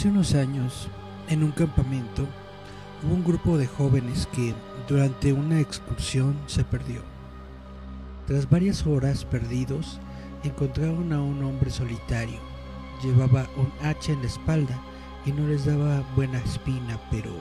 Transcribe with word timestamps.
Hace 0.00 0.08
unos 0.08 0.34
años, 0.34 0.88
en 1.28 1.44
un 1.44 1.50
campamento, 1.50 2.26
hubo 3.02 3.16
un 3.16 3.22
grupo 3.22 3.58
de 3.58 3.66
jóvenes 3.66 4.26
que, 4.32 4.54
durante 4.88 5.34
una 5.34 5.60
excursión, 5.60 6.38
se 6.46 6.64
perdió. 6.64 7.02
Tras 8.26 8.48
varias 8.48 8.86
horas 8.86 9.26
perdidos, 9.26 10.00
encontraron 10.42 11.12
a 11.12 11.20
un 11.20 11.44
hombre 11.44 11.68
solitario. 11.68 12.38
Llevaba 13.02 13.46
un 13.58 13.70
hacha 13.86 14.12
en 14.12 14.22
la 14.22 14.28
espalda 14.28 14.80
y 15.26 15.32
no 15.32 15.46
les 15.46 15.66
daba 15.66 16.02
buena 16.16 16.38
espina, 16.38 16.98
pero, 17.10 17.32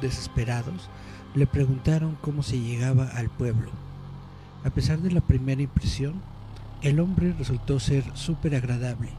desesperados, 0.00 0.88
le 1.34 1.48
preguntaron 1.48 2.16
cómo 2.20 2.44
se 2.44 2.60
llegaba 2.60 3.08
al 3.08 3.28
pueblo. 3.28 3.72
A 4.62 4.70
pesar 4.70 5.00
de 5.00 5.10
la 5.10 5.20
primera 5.20 5.62
impresión, 5.62 6.22
el 6.80 7.00
hombre 7.00 7.34
resultó 7.36 7.80
ser 7.80 8.04
súper 8.14 8.54
agradable. 8.54 9.10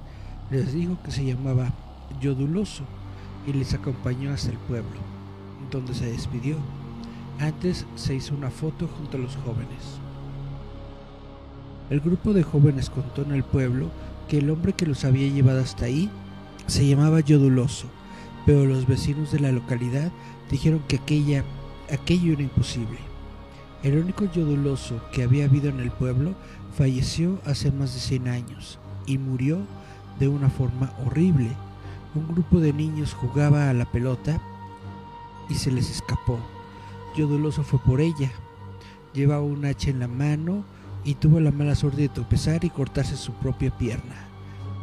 Les 0.50 0.72
dijo 0.74 0.98
que 1.04 1.12
se 1.12 1.26
llamaba 1.26 1.74
Yoduloso 2.20 2.84
y 3.48 3.54
les 3.54 3.74
acompañó 3.74 4.32
hasta 4.32 4.52
el 4.52 4.58
pueblo, 4.58 5.00
donde 5.72 5.94
se 5.94 6.06
despidió. 6.06 6.58
Antes 7.40 7.86
se 7.96 8.16
hizo 8.16 8.34
una 8.34 8.50
foto 8.50 8.88
junto 8.88 9.18
a 9.18 9.20
los 9.20 9.36
jóvenes. 9.38 10.00
El 11.90 12.00
grupo 12.00 12.34
de 12.34 12.44
jóvenes 12.44 12.90
contó 12.90 13.22
en 13.22 13.34
el 13.34 13.44
pueblo 13.44 13.90
que 14.28 14.40
el 14.40 14.50
hombre 14.50 14.74
que 14.74 14.88
los 14.88 15.06
había 15.06 15.28
llevado 15.28 15.62
hasta 15.62 15.86
ahí 15.86 16.10
se 16.68 16.88
llamaba 16.88 17.20
Yoduloso, 17.20 17.88
pero 18.46 18.66
los 18.66 18.88
vecinos 18.88 19.32
de 19.32 19.40
la 19.40 19.52
localidad 19.52 20.12
dijeron 20.50 20.82
que 20.88 20.98
aquella, 20.98 21.44
aquello 21.92 22.34
era 22.34 22.44
imposible. 22.44 22.98
El 23.84 24.00
único 24.00 24.26
yoduloso 24.26 25.00
que 25.12 25.22
había 25.22 25.46
habido 25.46 25.70
en 25.70 25.80
el 25.80 25.92
pueblo 25.92 26.34
falleció 26.76 27.38
hace 27.46 27.72
más 27.72 27.94
de 27.94 28.00
100 28.00 28.28
años 28.28 28.80
y 29.06 29.20
murió 29.20 29.60
de 30.20 30.28
una 30.28 30.50
forma 30.50 30.92
horrible. 31.06 31.52
Un 32.16 32.30
grupo 32.30 32.62
de 32.62 32.72
niños 32.72 33.14
jugaba 33.14 33.70
a 33.70 33.74
la 33.74 33.84
pelota 33.84 34.40
y 35.50 35.56
se 35.56 35.70
les 35.70 35.92
escapó. 35.92 36.40
Yoduloso 37.14 37.62
fue 37.64 37.78
por 37.80 38.00
ella. 38.00 38.32
Llevaba 39.14 39.42
un 39.42 39.66
hacha 39.66 39.90
en 39.90 40.00
la 40.00 40.08
mano 40.08 40.64
y 41.04 41.16
tuvo 41.16 41.42
la 41.42 41.52
mala 41.52 41.76
suerte 41.76 42.04
de 42.04 42.10
tropezar 42.10 42.64
y 42.64 42.70
cortarse 42.70 43.18
su 43.18 43.34
propia 43.34 43.78
pierna. 43.78 44.16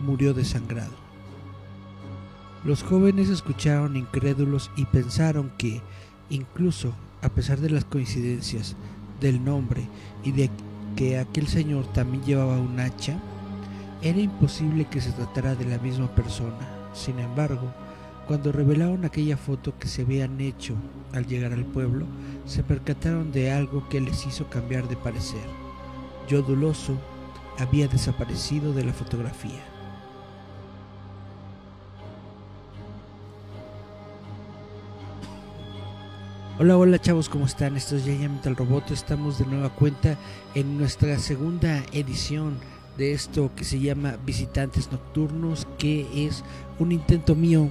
Murió 0.02 0.34
desangrado. 0.34 0.92
Los 2.64 2.82
jóvenes 2.82 3.30
escucharon 3.30 3.96
incrédulos 3.96 4.70
y 4.76 4.84
pensaron 4.84 5.52
que, 5.56 5.80
incluso 6.28 6.92
a 7.22 7.30
pesar 7.30 7.60
de 7.60 7.70
las 7.70 7.86
coincidencias 7.86 8.76
del 9.22 9.42
nombre 9.42 9.88
y 10.22 10.32
de 10.32 10.50
que 10.96 11.18
aquel 11.18 11.48
señor 11.48 11.86
también 11.94 12.24
llevaba 12.24 12.58
un 12.58 12.78
hacha, 12.78 13.18
era 14.02 14.18
imposible 14.18 14.84
que 14.84 15.00
se 15.00 15.12
tratara 15.12 15.54
de 15.54 15.64
la 15.64 15.78
misma 15.78 16.14
persona. 16.14 16.81
Sin 16.92 17.18
embargo, 17.18 17.72
cuando 18.26 18.52
revelaron 18.52 19.04
aquella 19.04 19.36
foto 19.36 19.78
que 19.78 19.88
se 19.88 20.02
habían 20.02 20.40
hecho 20.40 20.74
al 21.12 21.26
llegar 21.26 21.52
al 21.52 21.64
pueblo, 21.64 22.06
se 22.46 22.62
percataron 22.62 23.32
de 23.32 23.50
algo 23.50 23.88
que 23.88 24.00
les 24.00 24.26
hizo 24.26 24.48
cambiar 24.48 24.88
de 24.88 24.96
parecer. 24.96 25.44
Yoduloso 26.28 26.96
había 27.58 27.88
desaparecido 27.88 28.72
de 28.72 28.84
la 28.84 28.92
fotografía. 28.92 29.62
Hola, 36.58 36.76
hola 36.76 37.00
chavos, 37.00 37.28
¿cómo 37.28 37.46
están? 37.46 37.76
Esto 37.76 37.96
es 37.96 38.04
Yaya 38.04 38.28
Metal 38.28 38.54
Robot. 38.54 38.92
Estamos 38.92 39.38
de 39.38 39.46
nueva 39.46 39.70
cuenta 39.70 40.16
en 40.54 40.78
nuestra 40.78 41.18
segunda 41.18 41.82
edición 41.92 42.58
de 42.96 43.12
esto 43.12 43.50
que 43.56 43.64
se 43.64 43.80
llama 43.80 44.16
Visitantes 44.24 44.90
Nocturnos, 44.92 45.66
que 45.78 46.06
es 46.26 46.44
un 46.78 46.92
intento 46.92 47.34
mío 47.34 47.68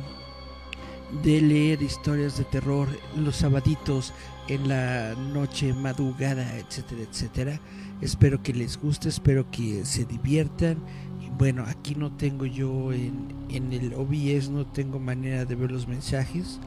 de 1.24 1.42
leer 1.42 1.82
historias 1.82 2.38
de 2.38 2.46
terror 2.46 2.88
los 3.18 3.38
sabaditos 3.38 4.14
en 4.48 4.68
la 4.68 5.14
noche 5.34 5.74
madrugada, 5.74 6.58
etcétera, 6.58 7.02
etcétera. 7.02 7.60
Espero 8.02 8.42
que 8.42 8.54
les 8.54 8.78
guste, 8.80 9.10
espero 9.10 9.50
que 9.52 9.86
se 9.86 10.06
diviertan. 10.06 10.78
Y 11.22 11.30
bueno, 11.38 11.64
aquí 11.68 11.96
no 11.96 12.12
tengo 12.12 12.46
yo 12.46 12.92
en, 12.92 13.34
en 13.50 13.72
el 13.74 13.94
OBS, 13.94 14.50
no 14.50 14.66
tengo 14.66 15.00
manera 15.00 15.46
de 15.46 15.56
ver 15.56 15.72
los 15.72 15.88
mensajes. 15.88 16.60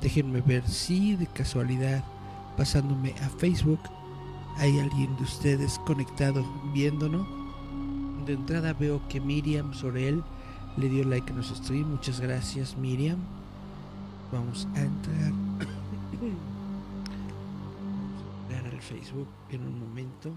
Déjenme 0.00 0.40
ver 0.42 0.68
si 0.68 1.16
de 1.16 1.26
casualidad, 1.26 2.04
pasándome 2.56 3.14
a 3.22 3.28
Facebook, 3.30 3.80
hay 4.58 4.78
alguien 4.78 5.16
de 5.16 5.22
ustedes 5.22 5.78
conectado 5.80 6.44
viéndonos. 6.72 7.35
De 8.26 8.32
entrada 8.32 8.72
veo 8.72 9.06
que 9.08 9.20
Miriam 9.20 9.72
Sorel 9.72 10.24
le 10.76 10.88
dio 10.88 11.04
like 11.04 11.30
a 11.30 11.34
nuestro 11.34 11.54
stream. 11.54 11.88
Muchas 11.88 12.18
gracias, 12.18 12.76
Miriam. 12.76 13.18
Vamos 14.32 14.66
a 14.74 14.80
entrar. 14.80 15.32
Entrar 18.50 18.74
al 18.74 18.82
Facebook 18.82 19.28
en 19.50 19.62
un 19.62 19.78
momento. 19.78 20.32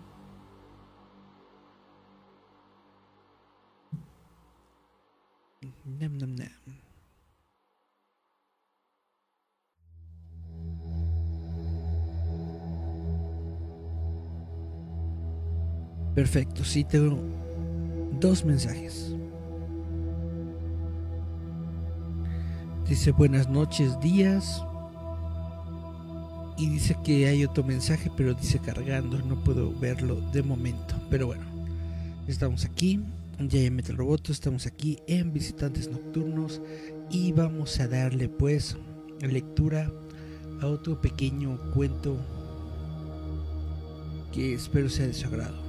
Nam, 5.84 6.16
nam, 6.20 6.36
nam. 6.36 6.50
Perfecto, 16.14 16.64
sí 16.64 16.84
tengo 16.84 17.49
dos 18.20 18.44
mensajes. 18.44 19.14
Dice 22.88 23.12
buenas 23.12 23.50
noches, 23.50 24.00
días. 24.02 24.64
Y 26.58 26.70
dice 26.70 26.98
que 27.04 27.28
hay 27.28 27.46
otro 27.46 27.64
mensaje, 27.64 28.12
pero 28.18 28.34
dice 28.34 28.60
cargando, 28.60 29.18
no 29.20 29.42
puedo 29.44 29.74
verlo 29.80 30.20
de 30.32 30.44
momento. 30.44 30.96
Pero 31.10 31.28
bueno, 31.28 31.44
estamos 32.28 32.66
aquí, 32.66 33.00
ya 33.40 33.72
Metal 33.72 33.96
Roboto, 33.96 34.34
estamos 34.34 34.66
aquí 34.66 35.00
en 35.08 35.32
Visitantes 35.32 35.90
Nocturnos 35.90 36.62
y 37.10 37.32
vamos 37.32 37.80
a 37.80 37.88
darle 37.88 38.28
pues 38.28 38.76
lectura 39.22 39.90
a 40.62 40.68
otro 40.68 41.00
pequeño 41.00 41.58
cuento 41.74 42.18
que 44.34 44.54
espero 44.54 44.90
sea 44.90 45.08
de 45.08 45.14
su 45.14 45.28
agrado. 45.28 45.69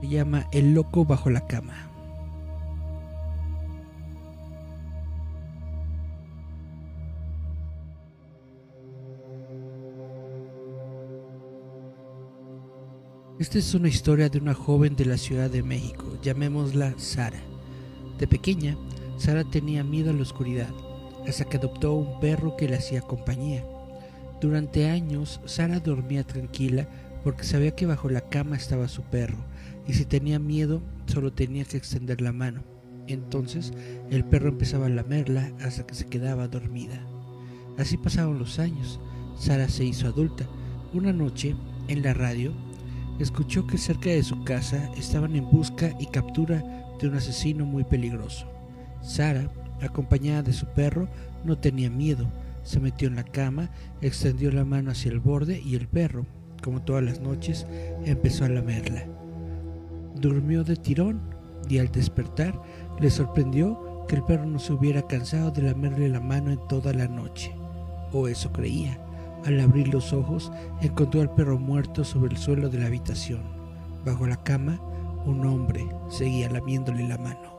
Se 0.00 0.08
llama 0.08 0.48
El 0.50 0.74
loco 0.74 1.04
bajo 1.04 1.28
la 1.30 1.46
cama. 1.46 1.90
Esta 13.40 13.58
es 13.58 13.72
una 13.74 13.88
historia 13.88 14.28
de 14.28 14.38
una 14.38 14.52
joven 14.52 14.96
de 14.96 15.06
la 15.06 15.16
Ciudad 15.16 15.48
de 15.48 15.62
México, 15.62 16.04
llamémosla 16.22 16.92
Sara. 16.98 17.40
De 18.18 18.26
pequeña, 18.26 18.76
Sara 19.16 19.44
tenía 19.44 19.82
miedo 19.82 20.10
a 20.10 20.12
la 20.12 20.20
oscuridad, 20.20 20.68
hasta 21.26 21.46
que 21.46 21.56
adoptó 21.56 21.94
un 21.94 22.20
perro 22.20 22.54
que 22.56 22.68
le 22.68 22.76
hacía 22.76 23.00
compañía. 23.00 23.64
Durante 24.42 24.90
años, 24.90 25.40
Sara 25.46 25.80
dormía 25.80 26.22
tranquila 26.22 26.86
porque 27.24 27.44
sabía 27.44 27.74
que 27.74 27.86
bajo 27.86 28.10
la 28.10 28.20
cama 28.20 28.56
estaba 28.56 28.88
su 28.88 29.02
perro, 29.02 29.38
y 29.90 29.92
si 29.92 30.04
tenía 30.04 30.38
miedo, 30.38 30.80
solo 31.06 31.32
tenía 31.32 31.64
que 31.64 31.76
extender 31.76 32.20
la 32.20 32.32
mano. 32.32 32.62
Entonces, 33.08 33.72
el 34.08 34.24
perro 34.24 34.50
empezaba 34.50 34.86
a 34.86 34.88
lamerla 34.88 35.52
hasta 35.60 35.84
que 35.84 35.96
se 35.96 36.06
quedaba 36.06 36.46
dormida. 36.46 37.04
Así 37.76 37.96
pasaron 37.96 38.38
los 38.38 38.60
años. 38.60 39.00
Sara 39.36 39.68
se 39.68 39.84
hizo 39.84 40.06
adulta. 40.06 40.46
Una 40.92 41.12
noche, 41.12 41.56
en 41.88 42.04
la 42.04 42.14
radio, 42.14 42.52
escuchó 43.18 43.66
que 43.66 43.78
cerca 43.78 44.10
de 44.10 44.22
su 44.22 44.44
casa 44.44 44.92
estaban 44.96 45.34
en 45.34 45.50
busca 45.50 45.92
y 45.98 46.06
captura 46.06 46.62
de 47.00 47.08
un 47.08 47.16
asesino 47.16 47.66
muy 47.66 47.82
peligroso. 47.82 48.46
Sara, 49.02 49.50
acompañada 49.80 50.44
de 50.44 50.52
su 50.52 50.66
perro, 50.66 51.08
no 51.44 51.58
tenía 51.58 51.90
miedo. 51.90 52.30
Se 52.62 52.78
metió 52.78 53.08
en 53.08 53.16
la 53.16 53.24
cama, 53.24 53.70
extendió 54.02 54.52
la 54.52 54.64
mano 54.64 54.92
hacia 54.92 55.10
el 55.10 55.18
borde 55.18 55.60
y 55.60 55.74
el 55.74 55.88
perro, 55.88 56.26
como 56.62 56.80
todas 56.80 57.02
las 57.02 57.18
noches, 57.18 57.66
empezó 58.04 58.44
a 58.44 58.50
lamerla. 58.50 59.19
Durmió 60.20 60.64
de 60.64 60.76
tirón 60.76 61.20
y 61.68 61.78
al 61.78 61.90
despertar 61.90 62.60
le 63.00 63.10
sorprendió 63.10 64.04
que 64.06 64.16
el 64.16 64.24
perro 64.24 64.44
no 64.44 64.58
se 64.58 64.72
hubiera 64.72 65.06
cansado 65.06 65.50
de 65.50 65.62
lamerle 65.62 66.08
la 66.08 66.20
mano 66.20 66.50
en 66.50 66.58
toda 66.68 66.92
la 66.92 67.08
noche. 67.08 67.54
O 68.12 68.28
eso 68.28 68.52
creía. 68.52 68.98
Al 69.46 69.58
abrir 69.60 69.88
los 69.88 70.12
ojos, 70.12 70.52
encontró 70.82 71.22
al 71.22 71.34
perro 71.34 71.58
muerto 71.58 72.04
sobre 72.04 72.32
el 72.32 72.38
suelo 72.38 72.68
de 72.68 72.78
la 72.78 72.86
habitación. 72.86 73.40
Bajo 74.04 74.26
la 74.26 74.36
cama, 74.42 74.78
un 75.24 75.46
hombre 75.46 75.86
seguía 76.10 76.50
lamiéndole 76.50 77.08
la 77.08 77.16
mano. 77.16 77.50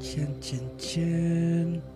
Chan, 0.00 0.40
chan, 0.40 0.76
chan. 0.78 1.89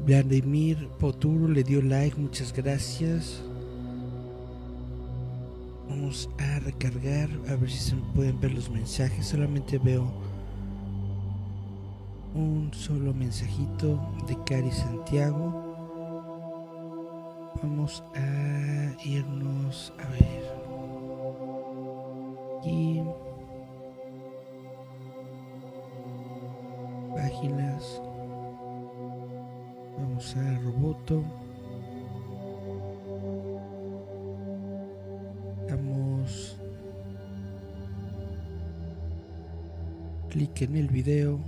Vladimir 0.00 0.88
Poturo 0.98 1.48
le 1.48 1.62
dio 1.62 1.80
like, 1.80 2.18
muchas 2.20 2.52
gracias. 2.52 3.42
Vamos 5.88 6.28
a 6.38 6.58
recargar, 6.60 7.28
a 7.48 7.56
ver 7.56 7.70
si 7.70 7.78
se 7.78 7.96
pueden 8.14 8.40
ver 8.40 8.52
los 8.52 8.70
mensajes. 8.70 9.26
Solamente 9.26 9.78
veo 9.78 10.12
un 12.34 12.70
solo 12.74 13.14
mensajito 13.14 14.00
de 14.26 14.36
Cari 14.44 14.72
Santiago. 14.72 15.62
Vamos 17.62 18.02
a 18.14 19.04
irnos 19.04 19.92
a 19.98 20.08
ver. 20.08 20.44
Y 22.66 23.00
páginas. 27.14 28.00
A 30.14 30.60
Roboto. 30.60 31.24
Damos 35.68 36.56
clic 40.30 40.62
en 40.62 40.76
el 40.76 40.86
video. 40.86 41.40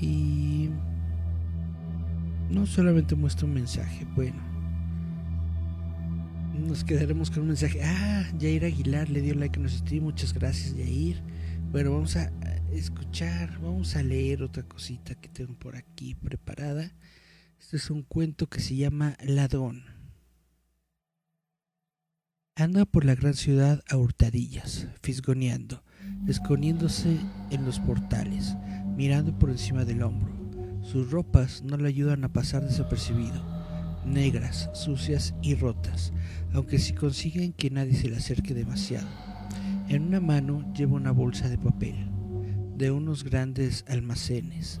Y 0.00 0.70
no 2.48 2.64
solamente 2.64 3.16
muestra 3.16 3.46
un 3.46 3.54
mensaje, 3.54 4.06
bueno. 4.14 4.40
Nos 6.68 6.84
quedaremos 6.84 7.28
con 7.28 7.40
un 7.40 7.48
mensaje. 7.48 7.82
Ah, 7.82 8.24
Jair 8.40 8.64
Aguilar 8.64 9.10
le 9.10 9.20
dio 9.20 9.34
like 9.34 9.58
a 9.58 9.62
nuestro 9.62 9.84
stream. 9.84 10.04
Muchas 10.04 10.32
gracias, 10.32 10.74
Jair. 10.74 11.20
Bueno, 11.72 11.92
vamos 11.92 12.14
a 12.16 12.30
escuchar, 12.78 13.58
vamos 13.60 13.96
a 13.96 14.02
leer 14.02 14.42
otra 14.42 14.62
cosita 14.62 15.14
que 15.14 15.28
tengo 15.28 15.54
por 15.54 15.76
aquí 15.76 16.14
preparada. 16.14 16.92
Este 17.60 17.76
es 17.76 17.90
un 17.90 18.02
cuento 18.02 18.48
que 18.48 18.60
se 18.60 18.76
llama 18.76 19.16
Ladrón. 19.24 19.84
Anda 22.54 22.84
por 22.84 23.04
la 23.04 23.14
gran 23.14 23.34
ciudad 23.34 23.82
a 23.88 23.96
hurtadillas, 23.96 24.88
fisgoneando, 25.00 25.82
escondiéndose 26.26 27.18
en 27.50 27.64
los 27.64 27.80
portales, 27.80 28.56
mirando 28.96 29.38
por 29.38 29.50
encima 29.50 29.84
del 29.84 30.02
hombro. 30.02 30.32
Sus 30.82 31.10
ropas 31.10 31.62
no 31.62 31.76
le 31.76 31.88
ayudan 31.88 32.24
a 32.24 32.32
pasar 32.32 32.62
desapercibido, 32.62 33.42
negras, 34.04 34.68
sucias 34.74 35.34
y 35.42 35.54
rotas, 35.54 36.12
aunque 36.52 36.78
si 36.78 36.92
consiguen 36.92 37.52
que 37.52 37.70
nadie 37.70 37.94
se 37.94 38.08
le 38.08 38.16
acerque 38.16 38.54
demasiado. 38.54 39.08
En 39.88 40.02
una 40.02 40.20
mano 40.20 40.72
lleva 40.74 40.96
una 40.96 41.12
bolsa 41.12 41.48
de 41.48 41.58
papel, 41.58 42.11
de 42.82 42.90
unos 42.90 43.22
grandes 43.22 43.84
almacenes. 43.86 44.80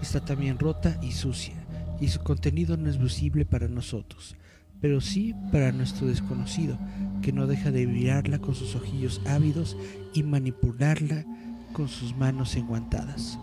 Está 0.00 0.24
también 0.24 0.58
rota 0.58 0.98
y 1.02 1.12
sucia, 1.12 1.54
y 2.00 2.08
su 2.08 2.20
contenido 2.20 2.78
no 2.78 2.88
es 2.88 2.98
visible 2.98 3.44
para 3.44 3.68
nosotros, 3.68 4.36
pero 4.80 5.02
sí 5.02 5.34
para 5.52 5.70
nuestro 5.70 6.06
desconocido, 6.06 6.78
que 7.20 7.30
no 7.30 7.46
deja 7.46 7.70
de 7.70 7.86
mirarla 7.86 8.38
con 8.38 8.54
sus 8.54 8.74
ojillos 8.74 9.20
ávidos 9.26 9.76
y 10.14 10.22
manipularla 10.22 11.26
con 11.74 11.88
sus 11.88 12.16
manos 12.16 12.56
enguantadas. 12.56 13.38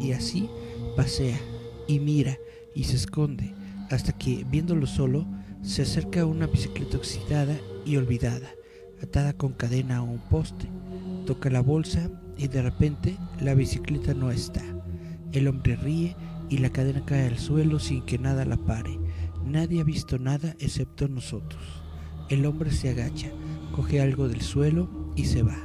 Y 0.00 0.10
así 0.10 0.50
pasea 0.96 1.38
y 1.86 2.00
mira 2.00 2.36
y 2.74 2.82
se 2.82 2.96
esconde, 2.96 3.54
hasta 3.90 4.12
que, 4.12 4.44
viéndolo 4.50 4.88
solo, 4.88 5.24
se 5.62 5.82
acerca 5.82 6.22
a 6.22 6.26
una 6.26 6.48
bicicleta 6.48 6.96
oxidada 6.96 7.56
y 7.84 7.96
olvidada, 7.96 8.48
atada 9.00 9.34
con 9.34 9.52
cadena 9.52 9.98
a 9.98 10.02
un 10.02 10.18
poste. 10.18 10.66
Toca 11.26 11.50
la 11.50 11.60
bolsa 11.60 12.08
y 12.38 12.46
de 12.46 12.62
repente 12.62 13.16
la 13.40 13.54
bicicleta 13.54 14.14
no 14.14 14.30
está. 14.30 14.62
El 15.32 15.48
hombre 15.48 15.74
ríe 15.74 16.14
y 16.48 16.58
la 16.58 16.70
cadena 16.70 17.04
cae 17.04 17.26
al 17.26 17.38
suelo 17.38 17.80
sin 17.80 18.02
que 18.02 18.16
nada 18.16 18.44
la 18.44 18.56
pare. 18.56 18.96
Nadie 19.44 19.80
ha 19.80 19.84
visto 19.84 20.20
nada 20.20 20.54
excepto 20.60 21.08
nosotros. 21.08 21.82
El 22.28 22.46
hombre 22.46 22.70
se 22.70 22.90
agacha, 22.90 23.32
coge 23.74 24.00
algo 24.00 24.28
del 24.28 24.40
suelo 24.40 24.88
y 25.16 25.24
se 25.24 25.42
va. 25.42 25.58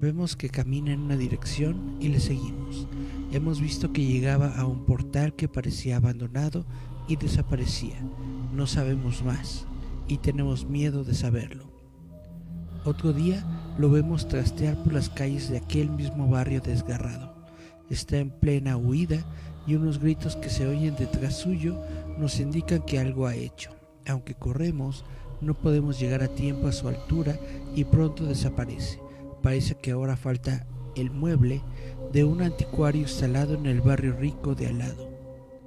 Vemos 0.00 0.36
que 0.36 0.48
camina 0.48 0.92
en 0.92 1.00
una 1.00 1.18
dirección 1.18 1.98
y 2.00 2.08
le 2.08 2.20
seguimos. 2.20 2.88
Hemos 3.32 3.60
visto 3.60 3.92
que 3.92 4.06
llegaba 4.06 4.56
a 4.56 4.64
un 4.64 4.86
portal 4.86 5.34
que 5.34 5.48
parecía 5.48 5.98
abandonado 5.98 6.64
y 7.08 7.16
desaparecía. 7.16 8.00
No 8.54 8.66
sabemos 8.66 9.22
más 9.22 9.66
y 10.08 10.16
tenemos 10.16 10.66
miedo 10.66 11.04
de 11.04 11.12
saberlo. 11.12 11.75
Otro 12.86 13.12
día 13.12 13.42
lo 13.78 13.90
vemos 13.90 14.28
trastear 14.28 14.76
por 14.76 14.92
las 14.92 15.10
calles 15.10 15.50
de 15.50 15.56
aquel 15.56 15.90
mismo 15.90 16.28
barrio 16.28 16.60
desgarrado. 16.60 17.34
Está 17.90 18.18
en 18.18 18.30
plena 18.30 18.76
huida 18.76 19.24
y 19.66 19.74
unos 19.74 19.98
gritos 19.98 20.36
que 20.36 20.50
se 20.50 20.68
oyen 20.68 20.94
detrás 20.94 21.34
suyo 21.34 21.82
nos 22.16 22.38
indican 22.38 22.82
que 22.82 23.00
algo 23.00 23.26
ha 23.26 23.34
hecho. 23.34 23.72
Aunque 24.06 24.34
corremos, 24.34 25.04
no 25.40 25.54
podemos 25.54 25.98
llegar 25.98 26.22
a 26.22 26.28
tiempo 26.28 26.68
a 26.68 26.72
su 26.72 26.86
altura 26.86 27.36
y 27.74 27.82
pronto 27.82 28.24
desaparece. 28.24 29.00
Parece 29.42 29.74
que 29.74 29.90
ahora 29.90 30.16
falta 30.16 30.64
el 30.94 31.10
mueble 31.10 31.62
de 32.12 32.22
un 32.22 32.40
anticuario 32.40 33.02
instalado 33.02 33.54
en 33.54 33.66
el 33.66 33.80
barrio 33.80 34.12
rico 34.12 34.54
de 34.54 34.68
al 34.68 34.78
lado. 34.78 35.10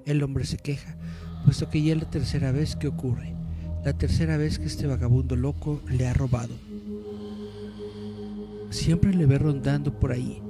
El 0.05 0.23
hombre 0.23 0.45
se 0.45 0.55
queja, 0.55 0.95
puesto 1.43 1.69
que 1.69 1.81
ya 1.81 1.91
es 1.91 1.99
la 1.99 2.09
tercera 2.09 2.53
vez 2.53 2.77
que 2.77 2.87
ocurre, 2.87 3.35
la 3.83 3.91
tercera 3.91 4.37
vez 4.37 4.57
que 4.57 4.67
este 4.67 4.87
vagabundo 4.87 5.35
loco 5.35 5.81
le 5.89 6.07
ha 6.07 6.13
robado. 6.13 6.55
Siempre 8.69 9.13
le 9.13 9.25
ve 9.25 9.39
rondando 9.39 9.99
por 9.99 10.11
ahí. 10.11 10.41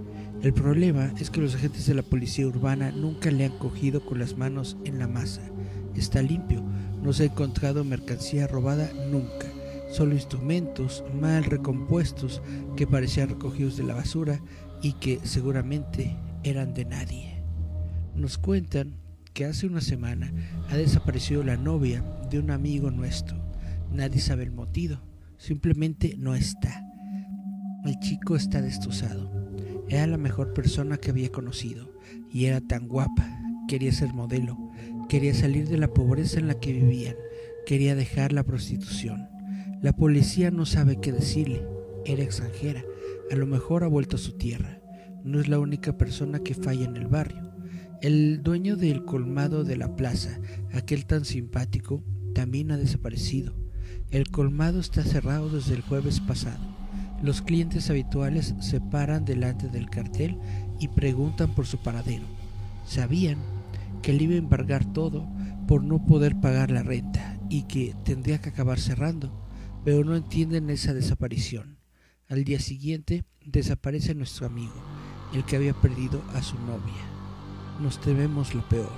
El 0.42 0.54
problema 0.54 1.14
es 1.20 1.30
que 1.30 1.42
los 1.42 1.56
agentes 1.56 1.86
de 1.86 1.94
la 1.94 2.02
policía 2.02 2.48
urbana 2.48 2.92
nunca 2.92 3.32
le 3.32 3.46
han 3.46 3.58
cogido 3.58 4.06
con 4.06 4.20
las 4.20 4.38
manos 4.38 4.78
en 4.86 5.00
la 5.00 5.08
masa. 5.08 5.42
Está 5.96 6.22
limpio, 6.22 6.64
no 7.02 7.14
se 7.14 7.24
ha 7.24 7.26
encontrado 7.28 7.84
mercancía 7.84 8.48
robada 8.48 8.90
nunca, 9.10 9.48
solo 9.92 10.14
instrumentos 10.14 11.04
mal 11.20 11.44
recompuestos 11.44 12.42
que 12.76 12.88
parecían 12.88 13.30
recogidos 13.30 13.78
de 13.78 13.84
la 13.84 13.96
basura 13.96 14.40
y 14.82 14.94
que 14.94 15.20
seguramente 15.24 16.16
eran 16.44 16.74
de 16.74 16.86
nadie. 16.86 17.44
Nos 18.16 18.38
cuentan 18.38 18.96
que 19.34 19.46
hace 19.46 19.66
una 19.66 19.82
semana 19.82 20.32
ha 20.70 20.78
desaparecido 20.78 21.44
la 21.44 21.58
novia 21.58 22.04
de 22.30 22.40
un 22.40 22.52
amigo 22.52 22.92
nuestro. 22.92 23.38
Nadie 23.92 24.20
sabe 24.20 24.44
el 24.44 24.52
motivo, 24.52 24.98
simplemente 25.38 26.16
no 26.18 26.36
está. 26.36 26.88
El 27.86 27.98
chico 28.00 28.36
está 28.36 28.62
destrozado. 28.62 29.31
Era 29.88 30.05
la 30.05 30.17
mejor 30.17 30.53
persona 30.53 30.98
que 30.98 31.12
había 31.12 31.29
conocido 31.29 31.93
y 32.29 32.45
era 32.45 32.59
tan 32.59 32.88
guapa. 32.88 33.39
Quería 33.67 33.91
ser 33.91 34.13
modelo, 34.13 34.57
quería 35.07 35.33
salir 35.33 35.69
de 35.69 35.77
la 35.77 35.93
pobreza 35.93 36.39
en 36.39 36.48
la 36.48 36.59
que 36.59 36.74
vivían, 36.74 37.15
quería 37.65 37.95
dejar 37.95 38.33
la 38.33 38.43
prostitución. 38.43 39.29
La 39.81 39.93
policía 39.93 40.51
no 40.51 40.65
sabe 40.65 41.00
qué 41.00 41.12
decirle. 41.12 41.65
Era 42.05 42.24
extranjera, 42.24 42.83
a 43.31 43.36
lo 43.36 43.45
mejor 43.45 43.83
ha 43.83 43.88
vuelto 43.88 44.17
a 44.17 44.19
su 44.19 44.33
tierra. 44.33 44.81
No 45.24 45.39
es 45.39 45.48
la 45.48 45.59
única 45.59 45.98
persona 45.98 46.39
que 46.39 46.55
falla 46.55 46.86
en 46.86 46.98
el 46.98 47.07
barrio. 47.07 47.53
El 48.01 48.43
dueño 48.43 48.75
del 48.75 49.05
colmado 49.05 49.63
de 49.63 49.77
la 49.77 49.95
plaza, 49.95 50.39
aquel 50.74 51.05
tan 51.05 51.25
simpático, 51.25 52.03
también 52.33 52.71
ha 52.71 52.77
desaparecido. 52.77 53.53
El 54.12 54.29
colmado 54.29 54.79
está 54.79 55.03
cerrado 55.03 55.50
desde 55.50 55.75
el 55.75 55.81
jueves 55.81 56.19
pasado. 56.19 56.78
Los 57.22 57.42
clientes 57.42 57.90
habituales 57.90 58.56
se 58.62 58.80
paran 58.80 59.26
delante 59.26 59.68
del 59.68 59.90
cartel 59.90 60.38
y 60.80 60.88
preguntan 60.88 61.54
por 61.54 61.66
su 61.66 61.78
paradero. 61.78 62.26
Sabían 62.86 63.38
que 64.02 64.14
le 64.14 64.24
iba 64.24 64.36
a 64.36 64.38
embargar 64.38 64.86
todo 64.94 65.28
por 65.68 65.84
no 65.84 66.06
poder 66.06 66.40
pagar 66.40 66.72
la 66.72 66.82
renta 66.82 67.38
y 67.50 67.64
que 67.64 67.94
tendría 68.06 68.40
que 68.40 68.50
acabar 68.50 68.80
cerrando, 68.80 69.32
pero 69.84 70.06
no 70.06 70.16
entienden 70.16 70.70
esa 70.70 70.94
desaparición. 70.94 71.78
Al 72.30 72.46
día 72.46 72.60
siguiente 72.60 73.26
desaparece 73.46 74.16
nuestro 74.16 74.46
amigo, 74.46 74.82
el 75.34 75.44
que 75.44 75.58
había 75.58 75.74
perdido 75.74 76.24
a 76.34 76.42
su 76.42 76.58
novia. 76.60 77.04
Nos 77.82 78.00
tememos 78.00 78.56
lo 78.56 78.68
peor. 78.70 78.92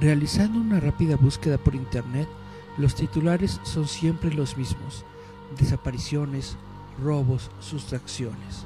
Realizando 0.00 0.60
una 0.60 0.78
rápida 0.78 1.16
búsqueda 1.16 1.58
por 1.58 1.74
internet, 1.74 2.28
los 2.76 2.94
titulares 2.94 3.60
son 3.64 3.88
siempre 3.88 4.32
los 4.32 4.56
mismos 4.56 5.04
desapariciones, 5.56 6.56
robos, 7.02 7.50
sustracciones. 7.60 8.64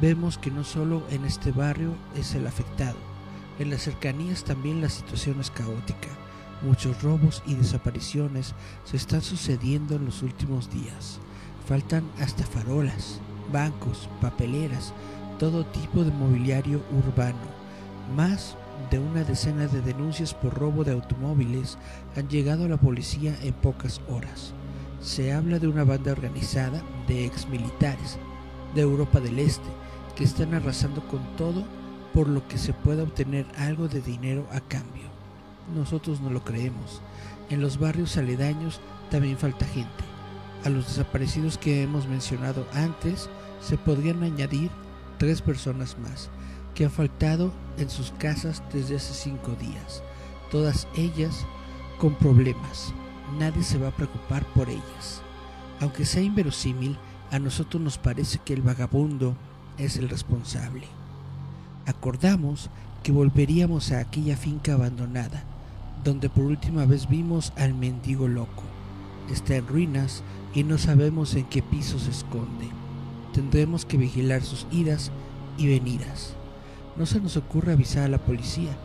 Vemos 0.00 0.38
que 0.38 0.50
no 0.50 0.64
solo 0.64 1.02
en 1.10 1.24
este 1.24 1.52
barrio 1.52 1.94
es 2.16 2.34
el 2.34 2.46
afectado, 2.46 2.96
en 3.58 3.70
las 3.70 3.82
cercanías 3.82 4.44
también 4.44 4.80
la 4.80 4.88
situación 4.88 5.40
es 5.40 5.50
caótica. 5.50 6.08
Muchos 6.62 7.02
robos 7.02 7.42
y 7.46 7.54
desapariciones 7.54 8.54
se 8.84 8.96
están 8.96 9.20
sucediendo 9.20 9.96
en 9.96 10.04
los 10.04 10.22
últimos 10.22 10.70
días. 10.70 11.18
Faltan 11.66 12.04
hasta 12.20 12.44
farolas, 12.44 13.20
bancos, 13.52 14.08
papeleras, 14.20 14.92
todo 15.38 15.66
tipo 15.66 16.04
de 16.04 16.12
mobiliario 16.12 16.82
urbano. 17.04 17.58
Más 18.16 18.56
de 18.90 19.00
una 19.00 19.24
decena 19.24 19.66
de 19.66 19.80
denuncias 19.82 20.34
por 20.34 20.54
robo 20.54 20.84
de 20.84 20.92
automóviles 20.92 21.78
han 22.16 22.28
llegado 22.28 22.64
a 22.64 22.68
la 22.68 22.76
policía 22.76 23.36
en 23.42 23.54
pocas 23.54 24.00
horas 24.08 24.54
se 25.00 25.32
habla 25.32 25.58
de 25.58 25.68
una 25.68 25.84
banda 25.84 26.12
organizada 26.12 26.82
de 27.06 27.24
exmilitares 27.24 28.18
de 28.74 28.82
Europa 28.82 29.20
del 29.20 29.38
Este 29.38 29.68
que 30.16 30.24
están 30.24 30.54
arrasando 30.54 31.06
con 31.08 31.20
todo 31.36 31.64
por 32.12 32.28
lo 32.28 32.46
que 32.48 32.58
se 32.58 32.72
pueda 32.72 33.04
obtener 33.04 33.46
algo 33.56 33.88
de 33.88 34.00
dinero 34.00 34.46
a 34.52 34.60
cambio. 34.60 35.04
Nosotros 35.74 36.20
no 36.20 36.30
lo 36.30 36.42
creemos. 36.42 37.00
En 37.50 37.60
los 37.60 37.78
barrios 37.78 38.16
aledaños 38.16 38.80
también 39.10 39.38
falta 39.38 39.66
gente. 39.66 40.04
A 40.64 40.68
los 40.70 40.86
desaparecidos 40.86 41.58
que 41.58 41.82
hemos 41.82 42.08
mencionado 42.08 42.66
antes 42.72 43.30
se 43.60 43.78
podrían 43.78 44.22
añadir 44.22 44.70
tres 45.18 45.40
personas 45.42 45.96
más 45.98 46.30
que 46.74 46.84
han 46.84 46.90
faltado 46.90 47.52
en 47.76 47.90
sus 47.90 48.12
casas 48.12 48.62
desde 48.72 48.96
hace 48.96 49.14
cinco 49.14 49.52
días, 49.60 50.02
todas 50.50 50.86
ellas 50.96 51.44
con 51.98 52.14
problemas. 52.14 52.92
Nadie 53.36 53.62
se 53.62 53.78
va 53.78 53.88
a 53.88 53.96
preocupar 53.96 54.44
por 54.54 54.70
ellas. 54.70 55.22
Aunque 55.80 56.04
sea 56.04 56.22
inverosímil, 56.22 56.96
a 57.30 57.38
nosotros 57.38 57.82
nos 57.82 57.98
parece 57.98 58.38
que 58.38 58.54
el 58.54 58.62
vagabundo 58.62 59.36
es 59.76 59.96
el 59.96 60.08
responsable. 60.08 60.86
Acordamos 61.86 62.70
que 63.02 63.12
volveríamos 63.12 63.92
a 63.92 64.00
aquella 64.00 64.36
finca 64.36 64.74
abandonada, 64.74 65.44
donde 66.04 66.28
por 66.28 66.44
última 66.44 66.84
vez 66.84 67.08
vimos 67.08 67.52
al 67.56 67.74
mendigo 67.74 68.28
loco. 68.28 68.62
Está 69.30 69.56
en 69.56 69.66
ruinas 69.66 70.22
y 70.54 70.64
no 70.64 70.78
sabemos 70.78 71.34
en 71.34 71.44
qué 71.44 71.62
piso 71.62 71.98
se 71.98 72.10
esconde. 72.10 72.68
Tendremos 73.32 73.84
que 73.84 73.98
vigilar 73.98 74.42
sus 74.42 74.66
idas 74.72 75.10
y 75.58 75.68
venidas. 75.68 76.34
No 76.96 77.06
se 77.06 77.20
nos 77.20 77.36
ocurre 77.36 77.72
avisar 77.72 78.04
a 78.04 78.08
la 78.08 78.18
policía. 78.18 78.76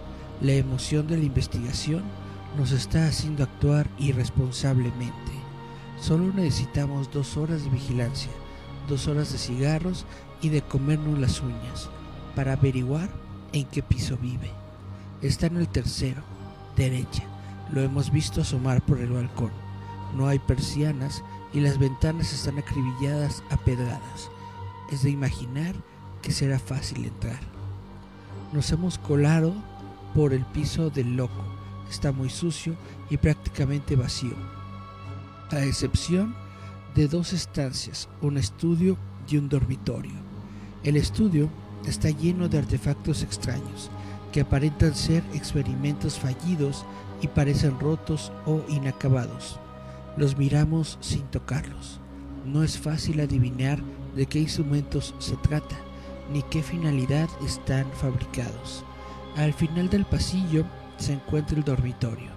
La 0.42 0.54
emoción 0.54 1.08
de 1.08 1.18
la 1.18 1.24
investigación 1.24 2.04
nos 2.58 2.72
está 2.72 3.08
haciendo 3.08 3.44
actuar 3.44 3.90
irresponsablemente. 3.98 5.32
Solo 6.00 6.34
necesitamos 6.34 7.12
dos 7.12 7.38
horas 7.38 7.64
de 7.64 7.70
vigilancia, 7.70 8.32
dos 8.88 9.08
horas 9.08 9.32
de 9.32 9.38
cigarros 9.38 10.06
y 10.42 10.50
de 10.50 10.62
comernos 10.62 11.18
las 11.20 11.42
uñas 11.42 11.90
para 12.36 12.54
averiguar 12.54 13.10
en 13.54 13.66
qué 13.66 13.82
piso 13.82 14.18
vive. 14.18 14.52
Está 15.22 15.48
en 15.48 15.58
el 15.58 15.68
tercero, 15.68 16.22
derecha. 16.76 17.24
Lo 17.72 17.82
hemos 17.82 18.12
visto 18.12 18.42
asomar 18.42 18.82
por 18.82 19.00
el 19.00 19.12
balcón. 19.12 19.52
No 20.16 20.28
hay 20.28 20.40
persianas 20.40 21.24
y 21.54 21.62
las 21.62 21.78
ventanas 21.80 22.34
están 22.34 22.58
acribilladas 22.58 23.44
a 23.50 23.58
pedradas. 23.58 24.30
Es 24.92 25.04
de 25.04 25.10
imaginar 25.10 25.76
que 26.22 26.32
será 26.32 26.60
fácil 26.60 27.06
entrar. 27.06 27.40
Nos 28.52 28.72
hemos 28.72 28.98
colado 28.98 29.54
por 30.14 30.34
el 30.34 30.46
piso 30.46 30.90
del 30.90 31.16
loco. 31.16 31.53
Está 31.94 32.12
muy 32.12 32.32
sucio 32.32 32.74
y 33.12 33.18
prácticamente 33.18 33.96
vacío, 33.96 34.34
a 35.52 35.64
excepción 35.64 36.36
de 36.96 37.08
dos 37.08 37.34
estancias, 37.34 38.10
un 38.20 38.40
estudio 38.40 38.98
y 39.30 39.38
un 39.38 39.48
dormitorio. 39.48 40.16
El 40.84 40.98
estudio 40.98 41.50
está 41.86 42.10
lleno 42.10 42.50
de 42.50 42.58
artefactos 42.58 43.22
extraños 43.22 43.92
que 44.32 44.42
aparentan 44.42 44.96
ser 44.96 45.24
experimentos 45.36 46.18
fallidos 46.18 46.84
y 47.22 47.28
parecen 47.28 47.80
rotos 47.80 48.32
o 48.48 48.64
inacabados. 48.70 49.60
Los 50.18 50.36
miramos 50.36 50.98
sin 51.00 51.22
tocarlos. 51.28 52.00
No 52.44 52.64
es 52.64 52.76
fácil 52.76 53.20
adivinar 53.20 53.80
de 54.16 54.26
qué 54.26 54.40
instrumentos 54.40 55.14
se 55.20 55.36
trata 55.36 55.76
ni 56.32 56.42
qué 56.42 56.64
finalidad 56.64 57.30
están 57.46 57.86
fabricados. 57.92 58.84
Al 59.36 59.54
final 59.54 59.90
del 59.90 60.06
pasillo 60.06 60.66
se 60.98 61.14
encuentra 61.14 61.58
el 61.58 61.64
dormitorio. 61.64 62.32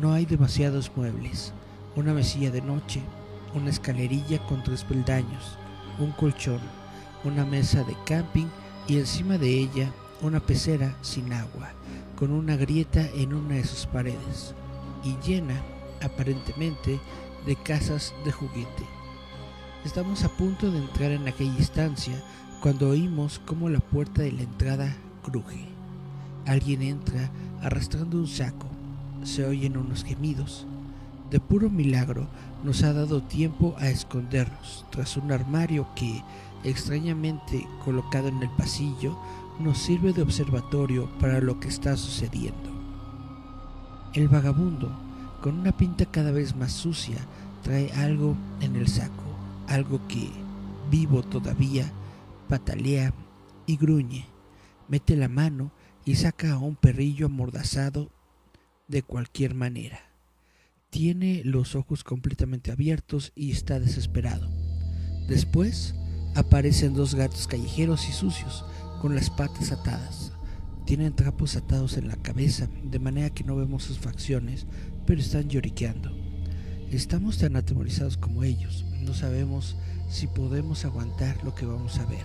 No 0.00 0.12
hay 0.12 0.26
demasiados 0.26 0.90
muebles. 0.94 1.52
Una 1.96 2.12
mesilla 2.12 2.50
de 2.50 2.62
noche, 2.62 3.02
una 3.54 3.70
escalerilla 3.70 4.38
con 4.46 4.62
tres 4.62 4.84
peldaños, 4.84 5.58
un 5.98 6.12
colchón, 6.12 6.60
una 7.24 7.44
mesa 7.44 7.82
de 7.82 7.96
camping 8.04 8.46
y 8.86 8.98
encima 8.98 9.38
de 9.38 9.48
ella 9.48 9.92
una 10.20 10.40
pecera 10.40 10.96
sin 11.00 11.32
agua, 11.32 11.70
con 12.16 12.32
una 12.32 12.56
grieta 12.56 13.06
en 13.14 13.32
una 13.34 13.56
de 13.56 13.64
sus 13.64 13.86
paredes 13.86 14.54
y 15.04 15.16
llena, 15.26 15.60
aparentemente, 16.02 16.98
de 17.46 17.56
casas 17.56 18.14
de 18.24 18.32
juguete. 18.32 18.84
Estamos 19.84 20.24
a 20.24 20.28
punto 20.28 20.70
de 20.70 20.78
entrar 20.78 21.12
en 21.12 21.28
aquella 21.28 21.56
instancia 21.56 22.14
cuando 22.60 22.90
oímos 22.90 23.40
cómo 23.46 23.68
la 23.68 23.78
puerta 23.78 24.22
de 24.22 24.32
la 24.32 24.42
entrada 24.42 24.96
cruje. 25.22 25.68
Alguien 26.46 26.82
entra 26.82 27.30
arrastrando 27.62 28.18
un 28.18 28.26
saco. 28.26 28.66
Se 29.24 29.44
oyen 29.44 29.76
unos 29.76 30.04
gemidos. 30.04 30.66
De 31.30 31.40
puro 31.40 31.68
milagro 31.68 32.26
nos 32.64 32.82
ha 32.82 32.92
dado 32.92 33.22
tiempo 33.22 33.74
a 33.78 33.88
escondernos 33.88 34.84
tras 34.90 35.16
un 35.16 35.30
armario 35.30 35.86
que, 35.94 36.22
extrañamente 36.64 37.66
colocado 37.84 38.28
en 38.28 38.42
el 38.42 38.50
pasillo, 38.50 39.18
nos 39.60 39.78
sirve 39.78 40.12
de 40.12 40.22
observatorio 40.22 41.08
para 41.20 41.40
lo 41.40 41.60
que 41.60 41.68
está 41.68 41.96
sucediendo. 41.96 42.70
El 44.14 44.28
vagabundo, 44.28 44.90
con 45.42 45.58
una 45.58 45.76
pinta 45.76 46.06
cada 46.06 46.30
vez 46.30 46.56
más 46.56 46.72
sucia, 46.72 47.18
trae 47.62 47.92
algo 47.92 48.36
en 48.60 48.76
el 48.76 48.88
saco, 48.88 49.24
algo 49.68 50.00
que, 50.08 50.30
vivo 50.90 51.22
todavía, 51.22 51.92
patalea 52.48 53.12
y 53.66 53.76
gruñe, 53.76 54.24
mete 54.88 55.16
la 55.16 55.28
mano 55.28 55.70
y 56.08 56.14
saca 56.14 56.52
a 56.52 56.58
un 56.58 56.74
perrillo 56.74 57.26
amordazado 57.26 58.10
de 58.88 59.02
cualquier 59.02 59.54
manera. 59.54 60.00
Tiene 60.88 61.42
los 61.44 61.74
ojos 61.74 62.02
completamente 62.02 62.72
abiertos 62.72 63.30
y 63.36 63.50
está 63.50 63.78
desesperado. 63.78 64.48
Después 65.28 65.94
aparecen 66.34 66.94
dos 66.94 67.14
gatos 67.14 67.46
callejeros 67.46 68.08
y 68.08 68.12
sucios, 68.12 68.64
con 69.02 69.14
las 69.14 69.28
patas 69.28 69.70
atadas. 69.70 70.32
Tienen 70.86 71.14
trapos 71.14 71.56
atados 71.56 71.98
en 71.98 72.08
la 72.08 72.16
cabeza, 72.16 72.70
de 72.84 72.98
manera 72.98 73.28
que 73.28 73.44
no 73.44 73.54
vemos 73.56 73.82
sus 73.82 73.98
facciones, 73.98 74.66
pero 75.04 75.20
están 75.20 75.50
lloriqueando. 75.50 76.10
Estamos 76.90 77.36
tan 77.36 77.54
atemorizados 77.54 78.16
como 78.16 78.44
ellos, 78.44 78.86
no 79.02 79.12
sabemos 79.12 79.76
si 80.08 80.26
podemos 80.26 80.86
aguantar 80.86 81.44
lo 81.44 81.54
que 81.54 81.66
vamos 81.66 81.98
a 81.98 82.06
ver. 82.06 82.24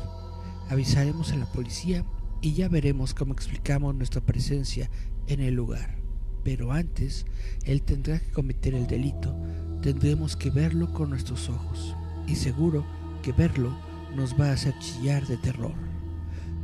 Avisaremos 0.70 1.34
a 1.34 1.36
la 1.36 1.52
policía 1.52 2.06
y 2.44 2.52
ya 2.52 2.68
veremos 2.68 3.14
cómo 3.14 3.32
explicamos 3.32 3.96
nuestra 3.96 4.20
presencia 4.20 4.90
en 5.28 5.40
el 5.40 5.54
lugar. 5.56 5.96
Pero 6.44 6.74
antes, 6.74 7.26
él 7.64 7.82
tendrá 7.82 8.20
que 8.20 8.32
cometer 8.32 8.76
el 8.76 8.86
delito. 8.86 9.34
Tendremos 9.82 10.36
que 10.36 10.50
verlo 10.50 10.92
con 10.92 11.10
nuestros 11.10 11.48
ojos. 11.48 11.96
Y 12.28 12.36
seguro 12.36 12.86
que 13.22 13.32
verlo 13.32 13.74
nos 14.14 14.38
va 14.38 14.50
a 14.50 14.54
hacer 14.54 14.78
chillar 14.80 15.26
de 15.26 15.38
terror. 15.38 15.74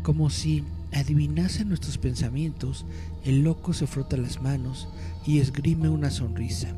Como 0.03 0.29
si 0.29 0.65
adivinase 0.91 1.63
nuestros 1.63 1.97
pensamientos, 1.97 2.85
el 3.23 3.43
loco 3.43 3.71
se 3.71 3.87
frota 3.87 4.17
las 4.17 4.41
manos 4.41 4.89
y 5.25 5.39
esgrime 5.39 5.87
una 5.87 6.11
sonrisa, 6.11 6.75